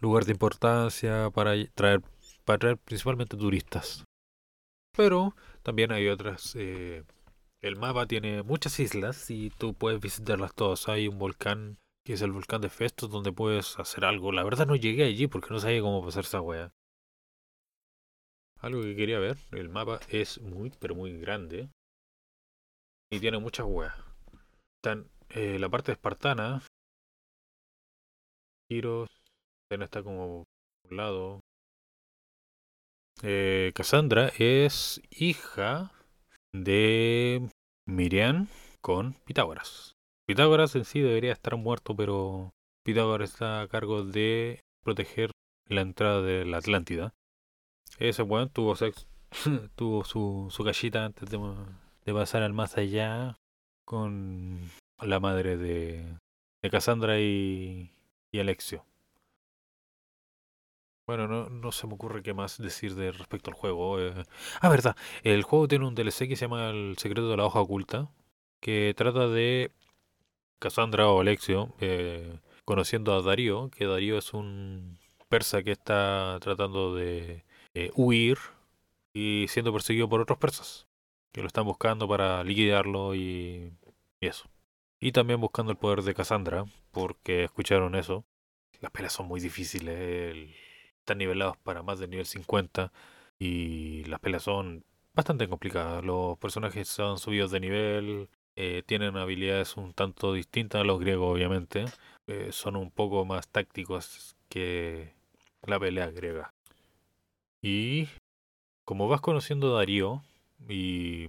[0.00, 2.00] lugar de importancia para traer
[2.44, 4.04] para traer principalmente turistas.
[4.96, 6.54] Pero también hay otras.
[6.56, 7.04] Eh,
[7.62, 10.88] el mapa tiene muchas islas y tú puedes visitarlas todas.
[10.88, 14.32] Hay un volcán que es el volcán de Festos donde puedes hacer algo.
[14.32, 16.70] La verdad no llegué allí porque no sabía cómo pasar esa wea.
[18.60, 21.70] Algo que quería ver, el mapa es muy, pero muy grande.
[23.10, 23.94] Y tiene muchas weas.
[24.76, 26.62] Están eh, la parte espartana.
[28.68, 29.08] Giros.
[29.70, 30.44] Está como
[30.88, 31.40] un lado.
[33.26, 35.90] Eh, Cassandra es hija
[36.52, 37.48] de
[37.86, 38.48] Miriam
[38.82, 39.96] con Pitágoras.
[40.26, 42.52] Pitágoras en sí debería estar muerto, pero
[42.84, 45.30] Pitágoras está a cargo de proteger
[45.70, 47.14] la entrada de la Atlántida.
[47.98, 48.74] Ese weón tuvo
[49.74, 51.38] tuvo su, su cachita antes de,
[52.04, 53.38] de, pasar al más allá
[53.86, 56.18] con la madre de,
[56.62, 57.90] de Cassandra y,
[58.30, 58.84] y Alexio.
[61.06, 64.00] Bueno, no, no se me ocurre qué más decir de respecto al juego.
[64.00, 64.24] Eh.
[64.60, 64.96] Ah, verdad.
[65.22, 68.10] El juego tiene un DLC que se llama El secreto de la hoja oculta,
[68.60, 69.70] que trata de
[70.58, 76.94] Cassandra o Alexio eh, conociendo a Darío, que Darío es un persa que está tratando
[76.94, 78.38] de eh, huir
[79.12, 80.86] y siendo perseguido por otros persas,
[81.32, 83.72] que lo están buscando para liquidarlo y,
[84.20, 84.48] eso.
[85.00, 88.24] Y también buscando el poder de Cassandra, porque escucharon eso.
[88.80, 90.48] Las peleas son muy difíciles.
[91.04, 92.90] Están nivelados para más de nivel 50
[93.38, 96.02] y las peleas son bastante complicadas.
[96.02, 101.30] Los personajes son subidos de nivel, eh, tienen habilidades un tanto distintas a los griegos,
[101.30, 101.84] obviamente.
[102.26, 105.12] Eh, son un poco más tácticos que
[105.66, 106.54] la pelea griega.
[107.60, 108.08] Y
[108.84, 110.22] como vas conociendo a Darío
[110.68, 111.28] y,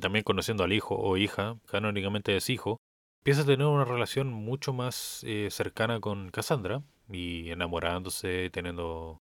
[0.00, 2.78] también conociendo al hijo o hija, canónicamente es hijo,
[3.22, 9.20] empiezas a tener una relación mucho más eh, cercana con Cassandra y enamorándose, teniendo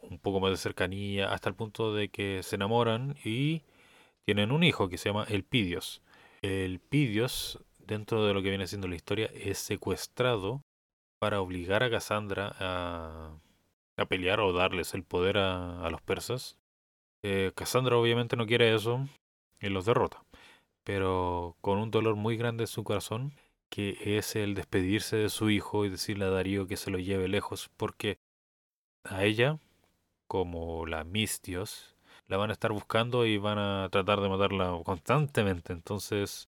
[0.00, 3.62] un poco más de cercanía, hasta el punto de que se enamoran y
[4.24, 6.02] tienen un hijo que se llama Elpidios.
[6.42, 10.62] Elpidios, dentro de lo que viene siendo la historia, es secuestrado
[11.18, 13.38] para obligar a Cassandra a,
[13.96, 16.58] a pelear o darles el poder a, los persas.
[17.22, 19.08] Eh, Cassandra obviamente no quiere eso
[19.60, 20.22] y los derrota,
[20.84, 23.32] pero con un dolor muy grande en su corazón
[23.68, 27.28] que es el despedirse de su hijo y decirle a Darío que se lo lleve
[27.28, 28.18] lejos, porque
[29.04, 29.58] a ella,
[30.26, 31.96] como la Mistios,
[32.28, 35.72] la van a estar buscando y van a tratar de matarla constantemente.
[35.72, 36.48] Entonces,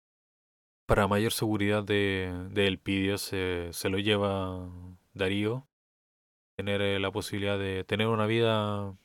[0.85, 4.67] para mayor seguridad de, de Elpidio, se, se lo lleva
[5.13, 5.67] Darío,
[6.55, 8.95] tener eh, la posibilidad de tener una vida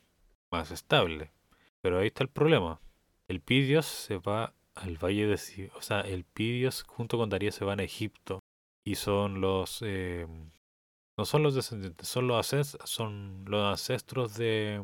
[0.51, 1.33] más estable.
[1.81, 2.81] Pero ahí está el problema.
[3.29, 5.71] Elpidios se va al valle de...
[5.77, 8.41] O sea, el Pidios junto con Darío se van a Egipto
[8.85, 9.81] y son los...
[9.83, 10.27] Eh,
[11.17, 12.47] no son los descendientes, son los,
[12.85, 14.83] son los ancestros de,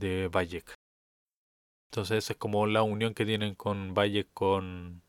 [0.00, 0.74] de Bayek.
[1.90, 5.02] Entonces es como la unión que tienen con Bayek con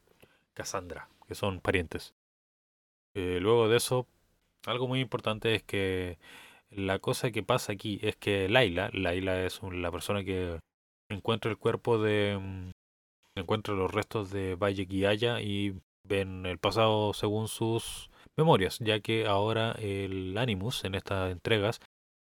[0.54, 2.14] Cassandra, que son parientes.
[3.16, 4.08] Eh, luego de eso,
[4.66, 6.18] algo muy importante es que
[6.70, 10.60] la cosa que pasa aquí es que Laila, Laila es la persona que
[11.10, 12.72] encuentra el cuerpo de,
[13.40, 19.28] encuentra los restos de Valle Guiaya y ven el pasado según sus memorias, ya que
[19.28, 21.80] ahora el Animus en estas entregas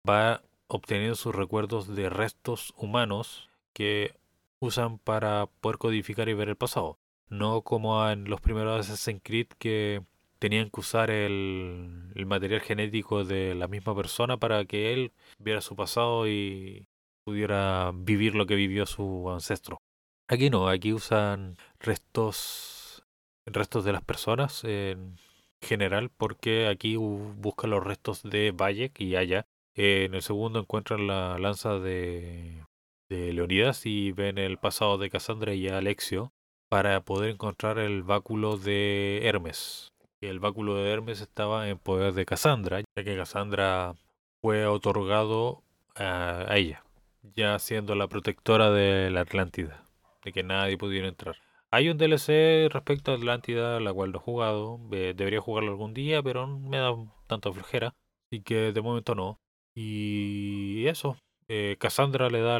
[0.08, 4.14] va obteniendo sus recuerdos de restos humanos que
[4.60, 6.98] usan para poder codificar y ver el pasado.
[7.28, 10.02] No como en los primeros Assassin's Creed que
[10.38, 15.60] tenían que usar el, el, material genético de la misma persona para que él viera
[15.60, 16.86] su pasado y
[17.24, 19.78] pudiera vivir lo que vivió su ancestro.
[20.28, 23.04] Aquí no, aquí usan restos
[23.46, 25.18] restos de las personas en
[25.60, 29.46] general porque aquí buscan los restos de Bayek y Aya.
[29.74, 32.64] en el segundo encuentran la lanza de,
[33.10, 36.32] Leonidas y ven el pasado de Cassandra y Alexio
[36.68, 42.26] para poder encontrar el báculo de Hermes, el báculo de Hermes estaba en poder de
[42.26, 43.94] Cassandra, ya que Cassandra
[44.42, 45.62] fue otorgado
[45.94, 46.82] a, ella,
[47.22, 49.84] ya siendo la protectora de la Atlántida,
[50.24, 51.36] de que nadie pudiera entrar.
[51.70, 56.22] Hay un DLC respecto a Atlántida, la cual no he jugado, debería jugarlo algún día,
[56.22, 56.94] pero me da
[57.26, 57.94] tanta flojera,
[58.30, 59.38] así que de momento no.
[59.74, 61.16] Y eso,
[61.48, 62.56] eh, Cassandra le da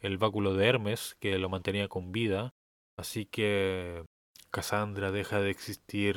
[0.00, 2.54] el báculo de Hermes, que lo mantenía con vida,
[2.96, 4.02] así que
[4.50, 6.16] Cassandra deja de existir,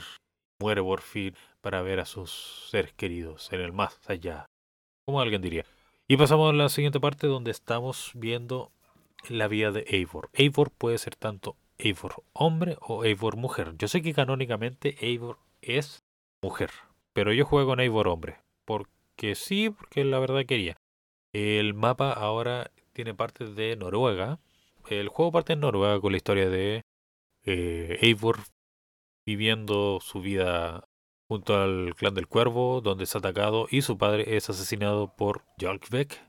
[0.59, 4.45] muere por fin para ver a sus seres queridos en el más allá,
[5.05, 5.65] como alguien diría.
[6.07, 8.71] Y pasamos a la siguiente parte donde estamos viendo
[9.29, 10.29] la vida de Eivor.
[10.33, 13.73] Eivor puede ser tanto Eivor hombre o Eivor mujer.
[13.77, 16.03] Yo sé que canónicamente Eivor es
[16.41, 16.71] mujer,
[17.13, 20.77] pero yo juego con Eivor hombre, porque sí, porque la verdad quería.
[21.33, 24.39] El mapa ahora tiene parte de Noruega.
[24.89, 26.83] El juego parte en Noruega con la historia de
[27.43, 28.39] eh, Eivor
[29.25, 30.87] viviendo su vida
[31.27, 36.19] junto al clan del cuervo, donde es atacado y su padre es asesinado por Jalkbeck.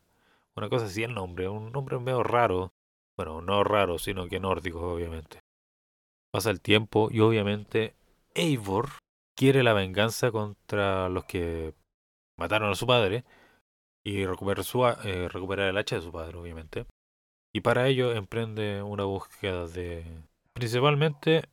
[0.54, 2.72] Una cosa así el nombre, un nombre medio raro.
[3.16, 5.40] Bueno, no raro, sino que nórdico, obviamente.
[6.32, 7.94] Pasa el tiempo y obviamente
[8.34, 8.88] Eivor
[9.36, 11.74] quiere la venganza contra los que
[12.38, 13.24] mataron a su padre
[14.04, 16.86] y recuperar, su, eh, recuperar el hacha de su padre, obviamente.
[17.54, 20.04] Y para ello emprende una búsqueda de
[20.54, 21.44] principalmente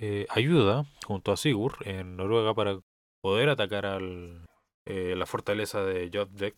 [0.00, 2.80] eh, ayuda junto a Sigurd en Noruega para
[3.22, 4.46] poder atacar al,
[4.86, 6.54] eh, la fortaleza de Jotdek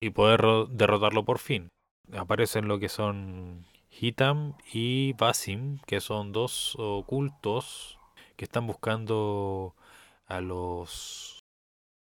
[0.00, 1.68] y poder derrotarlo por fin.
[2.12, 3.64] Aparecen lo que son
[4.00, 7.98] Hitam y Basim, que son dos ocultos
[8.36, 9.74] que están buscando
[10.26, 11.40] a los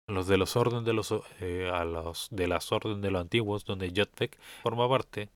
[0.08, 0.92] de los orden de
[1.40, 5.30] eh, los de las orden de los antiguos donde Jotdek forma parte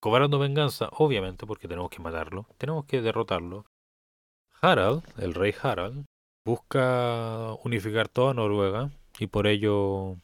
[0.00, 3.66] cobrando venganza obviamente porque tenemos que matarlo tenemos que derrotarlo.
[4.60, 6.06] Harald el rey Harald
[6.46, 10.16] busca unificar toda Noruega y por ello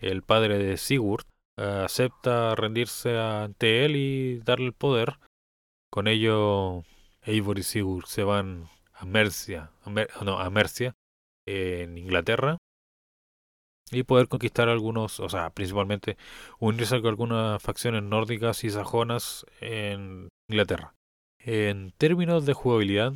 [0.00, 5.18] el padre de Sigurd eh, acepta rendirse ante él y darle el poder.
[5.90, 6.82] Con ello
[7.22, 9.70] Eivor y Sigurd se van a Mercia,
[10.22, 10.94] no, a Mercia
[11.46, 12.58] en Inglaterra
[13.90, 16.16] y poder conquistar algunos, o sea, principalmente
[16.58, 20.94] unirse con algunas facciones nórdicas y sajonas en Inglaterra.
[21.38, 23.14] En términos de jugabilidad,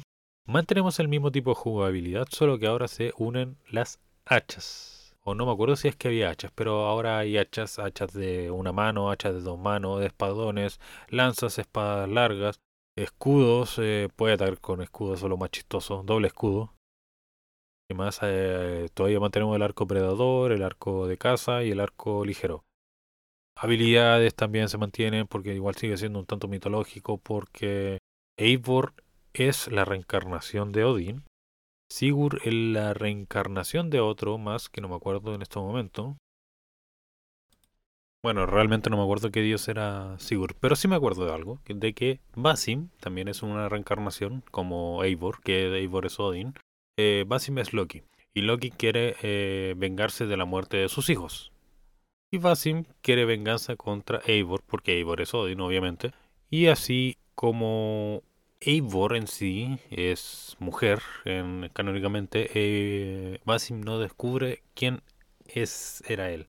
[0.51, 5.00] Mantenemos el mismo tipo de jugabilidad, solo que ahora se unen las hachas.
[5.23, 8.51] O no me acuerdo si es que había hachas, pero ahora hay hachas, hachas de
[8.51, 12.61] una mano, hachas de dos manos, de espadones, lanzas, espadas largas,
[12.97, 16.73] escudos, eh, puede atacar con escudos, solo más chistoso, doble escudo.
[17.91, 22.25] Y más, eh, todavía mantenemos el arco predador, el arco de caza y el arco
[22.25, 22.65] ligero.
[23.57, 27.99] Habilidades también se mantienen porque igual sigue siendo un tanto mitológico porque
[28.39, 28.95] Eivor
[29.35, 31.25] es la reencarnación de Odín.
[31.91, 36.17] Sigurd es la reencarnación de otro más que no me acuerdo en este momento.
[38.23, 41.61] Bueno, realmente no me acuerdo qué dios era Sigurd, pero sí me acuerdo de algo,
[41.67, 46.55] de que Basim también es una reencarnación, como Eivor, que Eivor es Odín.
[46.99, 48.03] Eh, Basim es Loki,
[48.35, 51.51] y Loki quiere eh, vengarse de la muerte de sus hijos.
[52.31, 56.13] Y Basim quiere venganza contra Eivor, porque Eivor es Odín, obviamente.
[56.51, 58.23] Y así como
[58.63, 62.51] Eivor en sí es mujer, en, canónicamente.
[62.55, 65.03] Eh, no descubre quién
[65.47, 66.49] es, era él.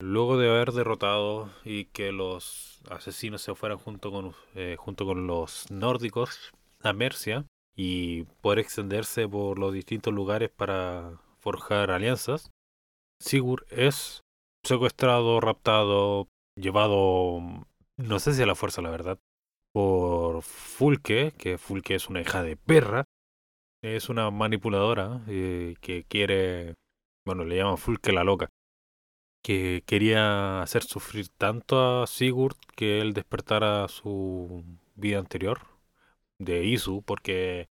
[0.00, 5.26] Luego de haber derrotado y que los asesinos se fueran junto con, eh, junto con
[5.26, 7.44] los nórdicos a Mercia
[7.76, 12.50] y poder extenderse por los distintos lugares para forjar alianzas,
[13.20, 14.22] Sigurd es
[14.64, 19.18] secuestrado, raptado, llevado, no sé si a la fuerza, la verdad,
[19.72, 23.04] por Fulke, que Fulke es una hija de perra,
[23.82, 26.74] es una manipuladora eh, que quiere,
[27.24, 28.48] bueno, le llaman Fulke la loca,
[29.42, 34.64] que quería hacer sufrir tanto a Sigurd que él despertara su
[34.96, 35.60] vida anterior
[36.38, 37.68] de Isu, porque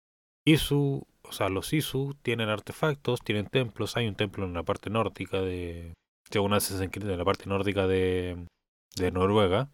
[0.45, 4.89] Isu, o sea, los Isu tienen artefactos, tienen templos, hay un templo en la parte
[4.89, 5.93] nórdica de,
[6.29, 8.45] según Assassin's Creed, en la parte nórdica de,
[8.95, 9.69] de Noruega,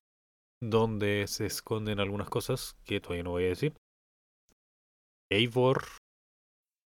[0.70, 3.74] donde se esconden algunas cosas que todavía no voy a decir.
[5.30, 5.84] Eivor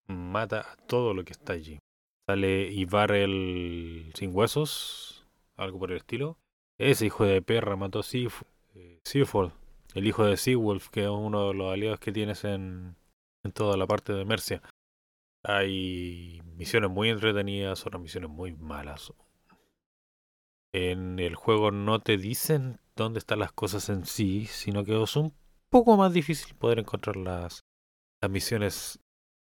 [0.08, 1.80] mata a todo lo que está allí.
[2.28, 5.26] Sale Ivar el sin huesos,
[5.56, 6.38] algo por el estilo.
[6.80, 8.44] Ese hijo de perra mató a Sif
[8.76, 9.00] eh,
[9.96, 12.96] el hijo de Seawolf, que es uno de los aliados que tienes en,
[13.44, 14.62] en toda la parte de Mercia.
[15.44, 19.14] Hay misiones muy entretenidas, otras misiones muy malas.
[20.74, 25.16] En el juego no te dicen dónde están las cosas en sí, sino que es
[25.16, 25.34] un
[25.70, 27.62] poco más difícil poder encontrar las,
[28.30, 29.00] misiones.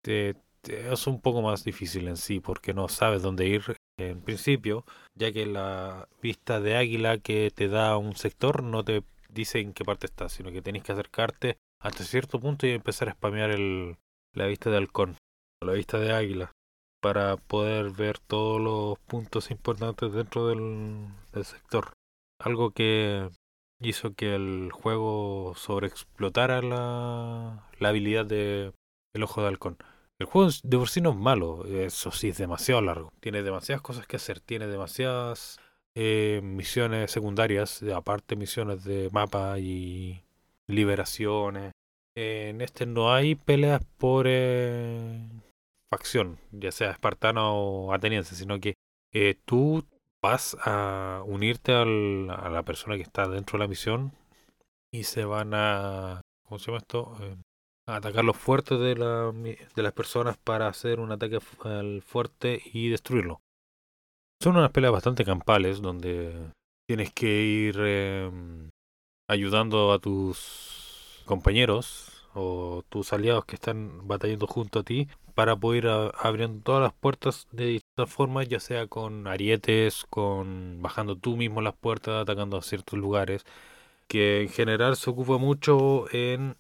[0.03, 0.37] Te
[0.69, 3.63] es un poco más difícil en sí porque no sabes dónde ir
[3.99, 4.85] en principio,
[5.15, 9.73] ya que la vista de águila que te da un sector no te dice en
[9.73, 13.51] qué parte estás, sino que tenés que acercarte hasta cierto punto y empezar a spamear
[13.51, 13.97] el,
[14.35, 15.17] la vista de halcón,
[15.63, 16.53] o la vista de águila,
[17.01, 21.07] para poder ver todos los puntos importantes dentro del,
[21.45, 21.93] sector.
[22.41, 23.29] Algo que
[23.81, 28.73] hizo que el juego sobreexplotara la, la habilidad de
[29.15, 29.79] el ojo de halcón.
[30.19, 33.13] El juego de por sí no es malo, eso sí es demasiado largo.
[33.21, 35.61] Tiene demasiadas cosas que hacer, tiene demasiadas
[35.95, 40.23] eh, misiones secundarias, aparte misiones de mapa y
[40.67, 41.73] liberaciones.
[42.17, 45.21] en este no hay peleas por eh,
[45.91, 48.75] facción, ya sea espartano o ateniense, sino que
[49.13, 49.85] eh, tú
[50.23, 54.13] vas a unirte al, a la persona que está dentro de la misión
[54.93, 57.17] y se van a, ¿cómo se llama esto?
[57.89, 62.61] a atacar los fuertes de, la, de las personas para hacer un ataque al fuerte
[62.73, 63.41] y destruirlo.
[64.43, 66.53] Son unas peleas bastante campales donde
[66.87, 68.69] tienes que ir em,
[69.27, 75.85] ayudando a tus compañeros o tus aliados que están batallando junto a ti para poder
[75.85, 81.37] ir abriendo todas las puertas de distintas formas, ya sea con arietes, con bajando tú
[81.37, 83.45] mismo las puertas, atacando a ciertos lugares,
[84.09, 86.57] que en general se ocupa mucho en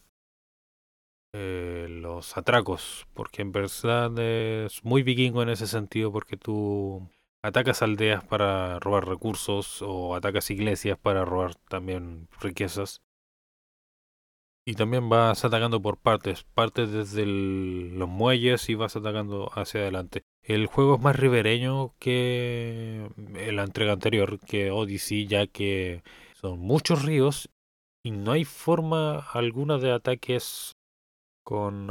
[1.35, 7.09] eh, los atracos, porque en verdad es muy vikingo en ese sentido, porque tú
[7.43, 13.03] atacas aldeas para robar recursos o atacas iglesias para robar también riquezas.
[14.69, 20.25] Y también vas atacando por partes, partes desde los muelles y vas atacando hacia adelante.
[20.43, 23.09] El juego es más ribereño que
[23.51, 26.03] la entrega anterior, que Odyssey, ya que
[26.35, 27.49] son muchos ríos
[28.05, 30.77] y no hay forma alguna de ataques
[31.43, 31.89] con,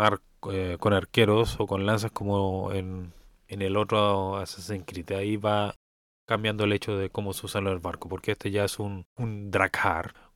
[0.51, 3.11] eh, con arqueros o con lanzas como en
[3.47, 5.13] en el otro Assassin's Creed.
[5.13, 5.73] Ahí va
[6.27, 9.49] cambiando el hecho de cómo se usan el barco, porque este ya es un, un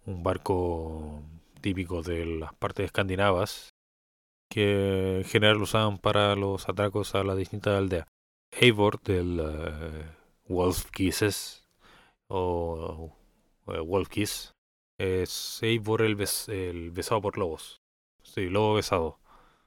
[0.07, 1.21] un barco
[1.62, 3.74] típico de las partes escandinavas,
[4.49, 8.07] que en general lo usaban para los atracos a las distintas aldeas.
[8.51, 11.66] Eivor del uh, Wolf Kisses
[12.28, 13.14] o
[13.66, 14.53] uh, Wolf Kiss
[14.97, 17.82] es Eivor el, el besado por lobos.
[18.24, 19.20] Sí, lobo besado.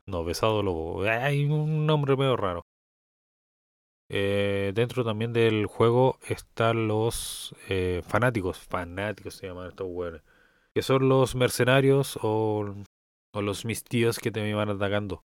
[0.07, 1.03] No, besado lobo.
[1.05, 2.63] Hay un nombre medio raro.
[4.11, 7.55] Eh, dentro también del juego están los
[8.07, 10.23] fanáticos, fanáticos se llaman estos weones,
[10.75, 12.75] que son los mercenarios o,
[13.33, 15.23] o los mistíos que te van atacando.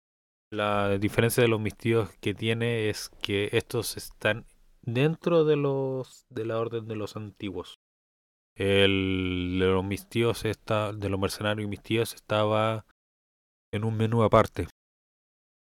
[0.50, 4.46] La diferencia de los mistíos que tiene es que estos están
[4.82, 7.78] dentro de los de la orden de los antiguos.
[8.56, 12.86] El de los mistíos está, de los mercenarios y mistíos estaba
[13.72, 14.68] en un menú aparte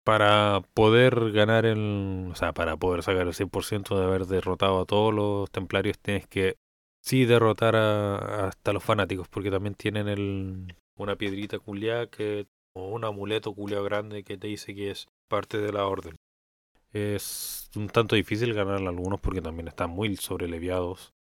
[0.05, 4.85] para poder ganar el, o sea, para poder sacar el 100% de haber derrotado a
[4.85, 6.57] todos los templarios, tienes que
[7.05, 12.89] sí derrotar a, hasta los fanáticos, porque también tienen el, una piedrita culiada que, o
[12.89, 16.15] un amuleto culiado grande que te dice que es parte de la orden.
[16.91, 21.13] Es un tanto difícil ganar a algunos porque también están muy sobreleviados.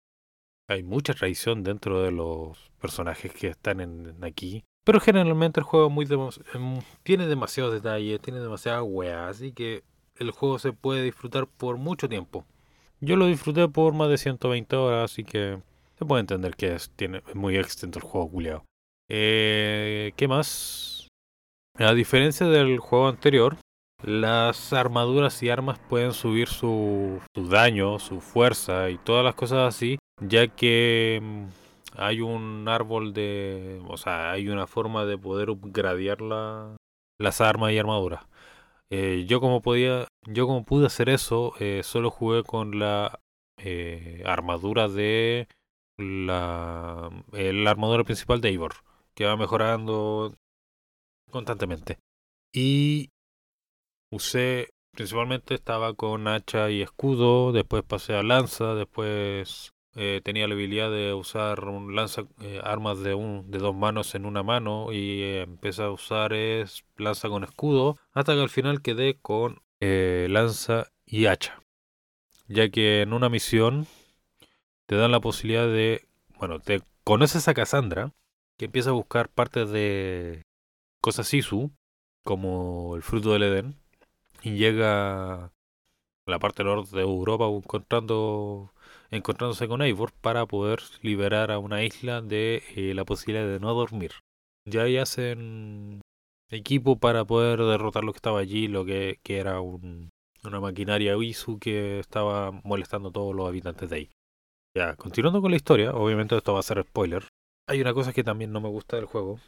[0.68, 4.64] Hay mucha traición dentro de los personajes que están en aquí.
[4.84, 9.82] Pero generalmente el juego muy em, tiene demasiados detalles, tiene demasiada weá, así que
[10.16, 12.46] el juego se puede disfrutar por mucho tiempo.
[13.00, 15.58] Yo lo disfruté por más de 120 horas, así que
[15.98, 18.64] se puede entender que es, tiene, muy extenso el juego culiado.
[19.08, 21.08] Eh, ¿Qué más?
[21.76, 23.56] A diferencia del juego anterior,
[24.02, 29.74] las armaduras y armas pueden subir su, su daño, su fuerza y todas las cosas
[29.74, 31.48] así, ya que em,
[31.96, 36.76] hay un árbol de, o sea, hay una forma de poder upgradear la,
[37.18, 38.24] las armas y armaduras.
[38.90, 43.20] Eh, yo como podía, yo como pude hacer eso, eh, solo jugué con la
[44.26, 45.48] armadura de
[45.96, 48.74] la, la armadura principal de Ivor,
[49.14, 50.34] que va mejorando
[51.30, 51.98] constantemente.
[52.52, 53.10] Y
[54.10, 60.54] usé, principalmente estaba con hacha y escudo, después pasé a lanza, después eh, tenía la
[60.54, 64.92] habilidad de usar un lanza eh, armas de un de dos manos en una mano
[64.92, 69.62] y eh, empecé a usar es lanza con escudo hasta que al final quedé con
[69.80, 71.62] lanza y hacha
[72.48, 73.86] ya que en una misión
[74.94, 76.06] te dan la posibilidad de
[76.38, 78.12] bueno te conoces a Cassandra
[78.56, 80.42] que empieza a buscar partes de
[81.02, 81.72] cosas Sisu
[82.24, 83.74] como el fruto del Edén
[84.44, 85.50] y llega a
[86.26, 88.72] la parte norte de Europa encontrando
[89.10, 93.74] encontrándose con Eivor para poder liberar a una isla de eh, la posibilidad de no
[93.74, 94.12] dormir.
[94.64, 96.02] Ya ahí hacen
[96.50, 100.10] equipo para poder derrotar lo que estaba allí, lo que, que era un,
[100.44, 104.10] una maquinaria Isu que estaba molestando a todos los habitantes de ahí.
[104.76, 107.28] Ya, continuando con la historia, obviamente esto va a ser spoiler.
[107.68, 109.38] Hay una cosa que también no me gusta del juego,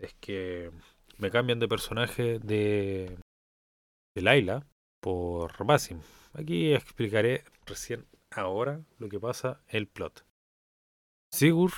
[0.00, 0.72] es que
[1.18, 3.16] me cambian de personaje de,
[4.16, 4.66] de Laila
[5.00, 6.00] por Basim.
[6.32, 10.24] Aquí explicaré recién ahora lo que pasa el plot.
[11.32, 11.74] Sigurd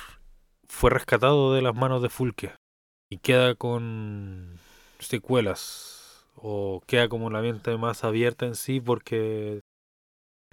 [0.67, 2.55] fue rescatado de las manos de Fulke
[3.11, 4.57] y queda con
[4.99, 9.61] secuelas o queda como la mente más abierta en sí porque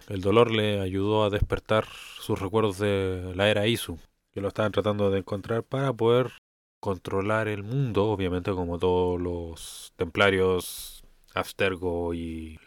[0.08, 3.98] el dolor le ayudó a despertar sus recuerdos de la era Isu,
[4.32, 6.32] que lo estaban tratando de encontrar para poder
[6.80, 11.02] controlar el mundo, obviamente como todos los templarios,
[11.34, 12.58] Abstergo y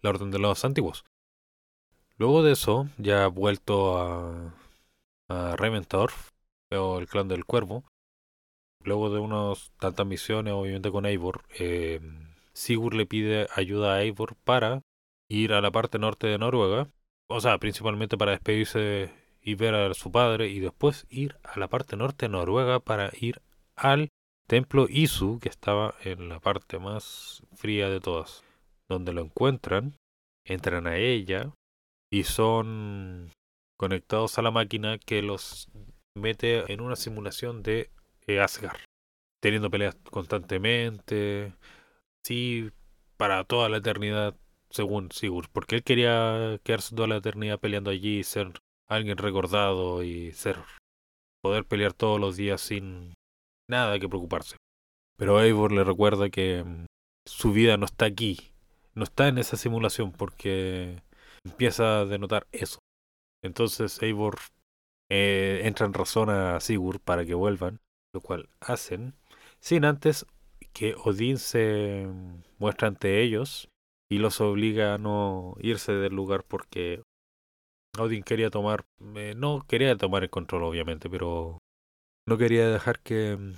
[0.00, 1.04] la Orden de los Antiguos.
[2.16, 4.54] Luego de eso, ya vuelto a,
[5.28, 5.56] a
[6.74, 7.84] o el clan del cuervo,
[8.80, 12.00] luego de unas tantas misiones, obviamente con Eivor, eh,
[12.54, 14.82] Sigurd le pide ayuda a Eivor para
[15.32, 16.88] ir a la parte norte de Noruega,
[17.28, 21.68] o sea, principalmente para despedirse y ver a su padre, y después ir a la
[21.68, 23.40] parte norte de Noruega para ir
[23.74, 24.08] al
[24.46, 28.44] templo Isu, que estaba en la parte más fría de todas,
[28.88, 29.94] donde lo encuentran,
[30.44, 31.52] entran a ella
[32.10, 33.30] y son
[33.78, 35.68] conectados a la máquina que los
[36.14, 37.90] mete en una simulación de
[38.26, 38.80] eh, Asgard,
[39.40, 41.54] teniendo peleas constantemente,
[42.22, 42.70] sí,
[43.16, 44.36] para toda la eternidad,
[44.72, 48.52] según Sigurd, porque él quería quedarse toda la eternidad peleando allí y ser
[48.88, 50.58] alguien recordado y ser
[51.42, 53.14] poder pelear todos los días sin
[53.68, 54.56] nada que preocuparse.
[55.16, 56.86] Pero Eivor le recuerda que mm,
[57.26, 58.52] su vida no está aquí,
[58.94, 61.02] no está en esa simulación porque
[61.44, 62.78] empieza a denotar eso.
[63.42, 64.38] Entonces Eivor
[65.10, 67.80] eh, entra en razón a Sigurd para que vuelvan,
[68.14, 69.14] lo cual hacen,
[69.60, 70.26] sin antes
[70.72, 72.06] que Odín se
[72.58, 73.68] muestra ante ellos
[74.12, 77.02] y los obliga a no irse del lugar porque
[77.98, 78.84] Odín quería tomar,
[79.16, 81.56] eh, no quería tomar el control obviamente, pero
[82.28, 83.54] no quería dejar que mm,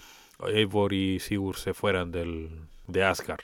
[0.47, 3.41] Eivor y Sigurd se fueran del, de Asgard.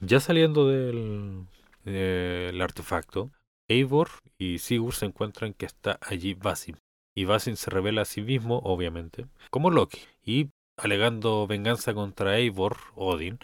[0.00, 1.46] Ya saliendo del,
[1.82, 3.30] del artefacto,
[3.66, 6.76] Eivor y Sigurd se encuentran que está allí Basim,
[7.16, 12.76] y Basin se revela a sí mismo, obviamente, como Loki, y alegando venganza contra Eivor,
[12.96, 13.38] Odin,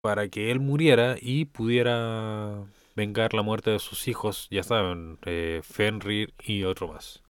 [0.00, 5.60] para que él muriera y pudiera vengar la muerte de sus hijos, ya saben, eh,
[5.62, 7.22] Fenrir y otro más.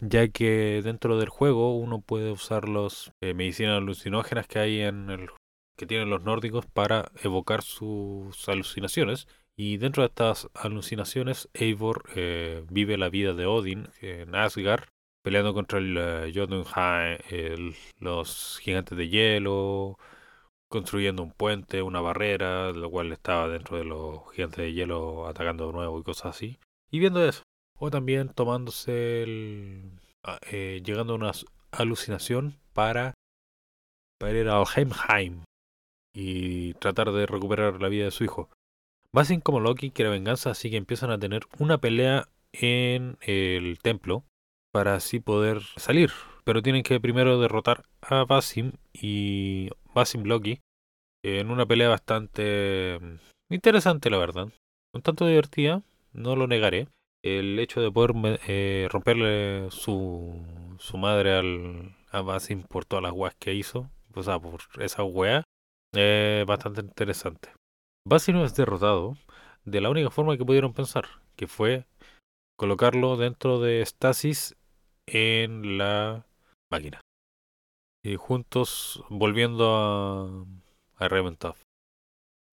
[0.00, 5.10] Ya que dentro del juego uno puede usar las eh, medicinas alucinógenas que hay en
[5.10, 5.28] el
[5.76, 9.26] que tienen los nórdicos para evocar sus alucinaciones
[9.56, 14.84] y dentro de estas alucinaciones, Eivor eh, vive la vida de Odin en Asgard,
[15.22, 19.98] peleando contra el uh, Jotunheim, los gigantes de hielo,
[20.70, 25.66] construyendo un puente, una barrera, lo cual estaba dentro de los gigantes de hielo atacando
[25.66, 26.58] de nuevo y cosas así.
[26.90, 27.42] Y viendo eso.
[27.78, 29.90] O también tomándose el...
[30.22, 31.32] Ah, eh, llegando a una
[31.72, 33.14] alucinación para,
[34.18, 35.44] para ir a Helmheim
[36.14, 38.48] y tratar de recuperar la vida de su hijo.
[39.12, 44.24] Basin como Loki quiere venganza, así que empiezan a tener una pelea en el templo
[44.72, 46.12] para así poder salir.
[46.44, 50.60] Pero tienen que primero derrotar a Basim y Basim Loki
[51.22, 52.98] en una pelea bastante
[53.50, 54.48] interesante, la verdad.
[54.94, 55.82] Un tanto divertida,
[56.12, 56.88] no lo negaré.
[57.22, 60.42] El hecho de poder eh, romperle su,
[60.78, 65.04] su madre al, a Basim por todas las weas que hizo, o sea, por esa
[65.04, 65.44] wea,
[65.92, 67.50] es bastante interesante.
[68.06, 69.16] Basino es derrotado
[69.64, 71.84] de la única forma que pudieron pensar, que fue
[72.58, 74.56] colocarlo dentro de Stasis
[75.06, 76.26] en la
[76.70, 77.00] máquina.
[78.02, 81.54] Y juntos volviendo a, a.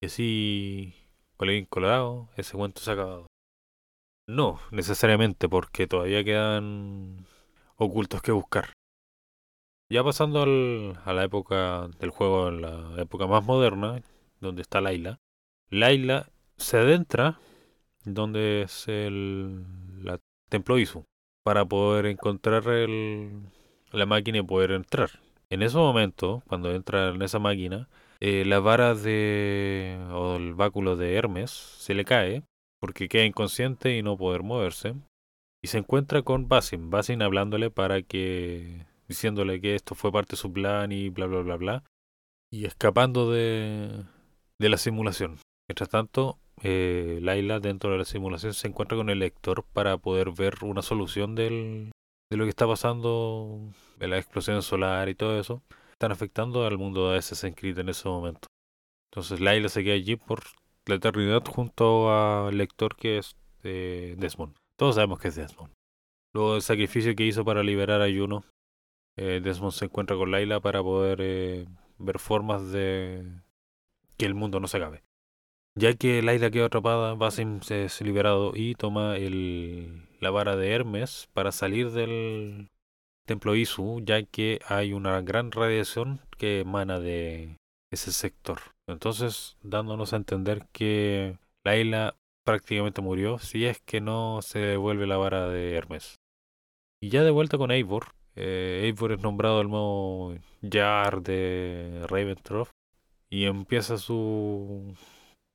[0.00, 0.94] Y así,
[1.36, 3.26] colegín colorado, ese cuento se ha acabado.
[4.28, 7.26] No, necesariamente, porque todavía quedan
[7.76, 8.72] ocultos que buscar.
[9.90, 14.02] Ya pasando al, a la época del juego, en la época más moderna,
[14.40, 15.18] donde está Laila,
[15.70, 17.38] Laila se adentra
[18.04, 19.64] donde es el
[20.04, 20.18] la
[20.48, 21.04] templo Isu
[21.42, 23.42] para poder encontrar el,
[23.92, 25.10] la máquina y poder entrar.
[25.50, 27.88] En ese momento, cuando entra en esa máquina,
[28.20, 32.42] eh, la vara de o el báculo de Hermes se le cae
[32.80, 34.94] porque queda inconsciente y no poder moverse
[35.62, 40.36] y se encuentra con Basin, Basin hablándole para que diciéndole que esto fue parte de
[40.36, 41.84] su plan y bla bla bla bla
[42.50, 44.04] y escapando de
[44.60, 45.38] de la simulación.
[45.68, 50.32] Mientras tanto, eh, Laila dentro de la simulación se encuentra con el lector para poder
[50.32, 51.92] ver una solución del,
[52.30, 55.62] de lo que está pasando, de la explosión solar y todo eso.
[55.92, 58.48] están afectando al mundo de Assassin's Creed en ese momento.
[59.10, 60.40] Entonces Layla se queda allí por
[60.86, 64.54] la eternidad junto al lector que es eh, Desmond.
[64.76, 65.72] Todos sabemos que es Desmond.
[66.34, 68.44] Luego del sacrificio que hizo para liberar a Juno,
[69.16, 71.66] eh, Desmond se encuentra con Layla para poder eh,
[71.98, 73.24] ver formas de
[74.16, 75.02] que el mundo no se acabe.
[75.74, 81.28] Ya que Layla queda atrapada, Basim es liberado y toma el, la vara de Hermes
[81.32, 82.68] para salir del
[83.26, 87.56] templo Isu, ya que hay una gran radiación que emana de
[87.92, 88.60] ese sector.
[88.88, 95.18] Entonces, dándonos a entender que Layla prácticamente murió si es que no se devuelve la
[95.18, 96.16] vara de Hermes.
[97.00, 102.70] Y ya de vuelta con Eivor, eh, Eivor es nombrado el nuevo Jar de Raventroth
[103.30, 104.94] y empieza su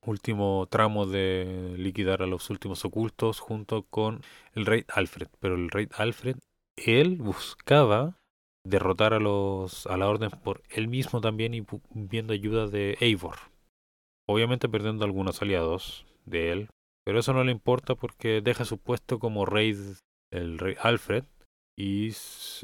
[0.05, 4.21] último tramo de liquidar a los últimos ocultos junto con
[4.53, 5.27] el rey Alfred.
[5.39, 6.37] Pero el rey Alfred,
[6.77, 8.17] él buscaba
[8.65, 13.35] derrotar a los a la orden por él mismo también y viendo ayuda de Eivor.
[14.27, 16.69] Obviamente perdiendo algunos aliados de él,
[17.05, 19.75] pero eso no le importa porque deja su puesto como rey
[20.31, 21.25] el rey Alfred
[21.77, 22.11] y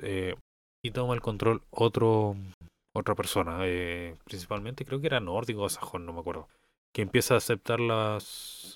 [0.02, 0.36] eh,
[0.84, 2.38] y toma el control otro
[2.96, 6.48] otra persona, eh, principalmente creo que era nórdico o sajón, no me acuerdo,
[6.94, 8.18] que empieza a aceptar la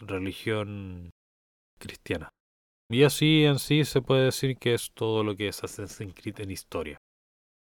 [0.02, 1.12] religión
[1.80, 2.34] cristiana.
[2.90, 6.40] Y así en sí se puede decir que es todo lo que es Assassin's Creed
[6.42, 6.98] en historia.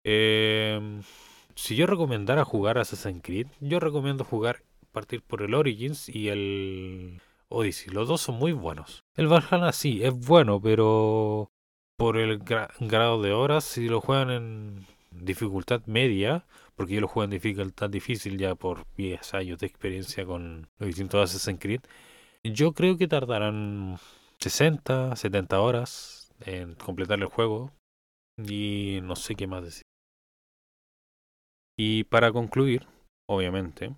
[0.05, 1.01] Eh,
[1.55, 7.20] si yo recomendara jugar Assassin's Creed, yo recomiendo jugar, partir por el Origins y el
[7.48, 7.92] Odyssey.
[7.92, 9.05] Los dos son muy buenos.
[9.14, 11.51] El Valhalla sí, es bueno, pero
[11.96, 17.24] por el grado de horas, si lo juegan en dificultad media, porque yo lo juego
[17.24, 21.80] en dificultad difícil ya por 10 años de experiencia con los distintos Assassin's Creed,
[22.44, 23.98] yo creo que tardarán
[24.38, 27.72] 60, 70 horas en completar el juego
[28.38, 29.82] y no sé qué más decir.
[31.78, 32.86] Y para concluir,
[33.28, 33.94] obviamente,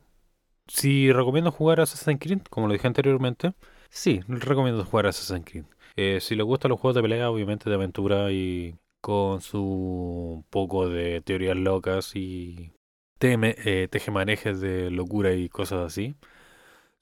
[0.68, 3.54] si recomiendo jugar Assassin's Creed, como lo dije anteriormente,
[3.90, 5.64] sí, recomiendo jugar Assassin's Creed.
[5.96, 10.88] Eh, si les gustan los juegos de pelea, obviamente de aventura y con su poco
[10.88, 12.72] de teorías locas y
[13.18, 16.14] teme, eh, tejemanejes de locura y cosas así.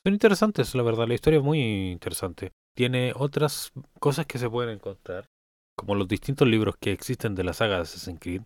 [0.05, 2.53] Son interesantes, la verdad, la historia es muy interesante.
[2.75, 5.27] Tiene otras cosas que se pueden encontrar,
[5.77, 8.43] como los distintos libros que existen de la saga de Assassin's Creed.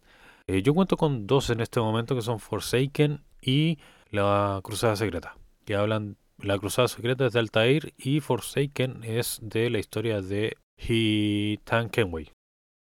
[0.48, 3.78] Eh, yo cuento con dos en este momento que son Forsaken y
[4.10, 9.70] La Cruzada Secreta, que hablan, La Cruzada Secreta es de Altair y Forsaken es de
[9.70, 12.33] la historia de Hitan Kenway.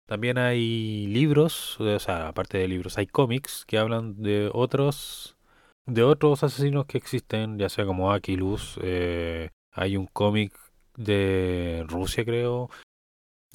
[0.07, 5.37] También hay libros, o sea, aparte de libros, hay cómics que hablan de otros
[5.85, 10.53] de otros asesinos que existen, ya sea como Aquilus, eh, hay un cómic
[10.95, 12.69] de Rusia creo,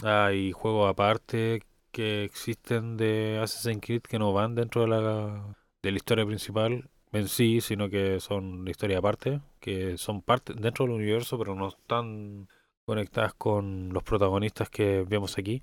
[0.03, 5.90] hay juegos aparte que existen de Assassin's Creed que no van dentro de la, de
[5.90, 10.94] historia principal en sí, sino que son la historia aparte, que son parte dentro del
[10.94, 12.48] universo, pero no están
[12.86, 15.62] conectadas con los protagonistas que vemos aquí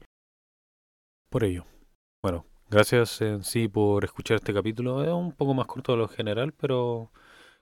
[1.30, 1.66] por ello.
[2.22, 5.04] Bueno, gracias en sí por escuchar este capítulo.
[5.04, 7.12] Es un poco más corto de lo general, pero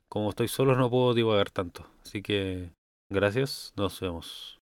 [0.09, 1.87] como estoy solo no puedo divagar tanto.
[2.01, 2.71] Así que
[3.09, 4.56] gracias, nos vemos.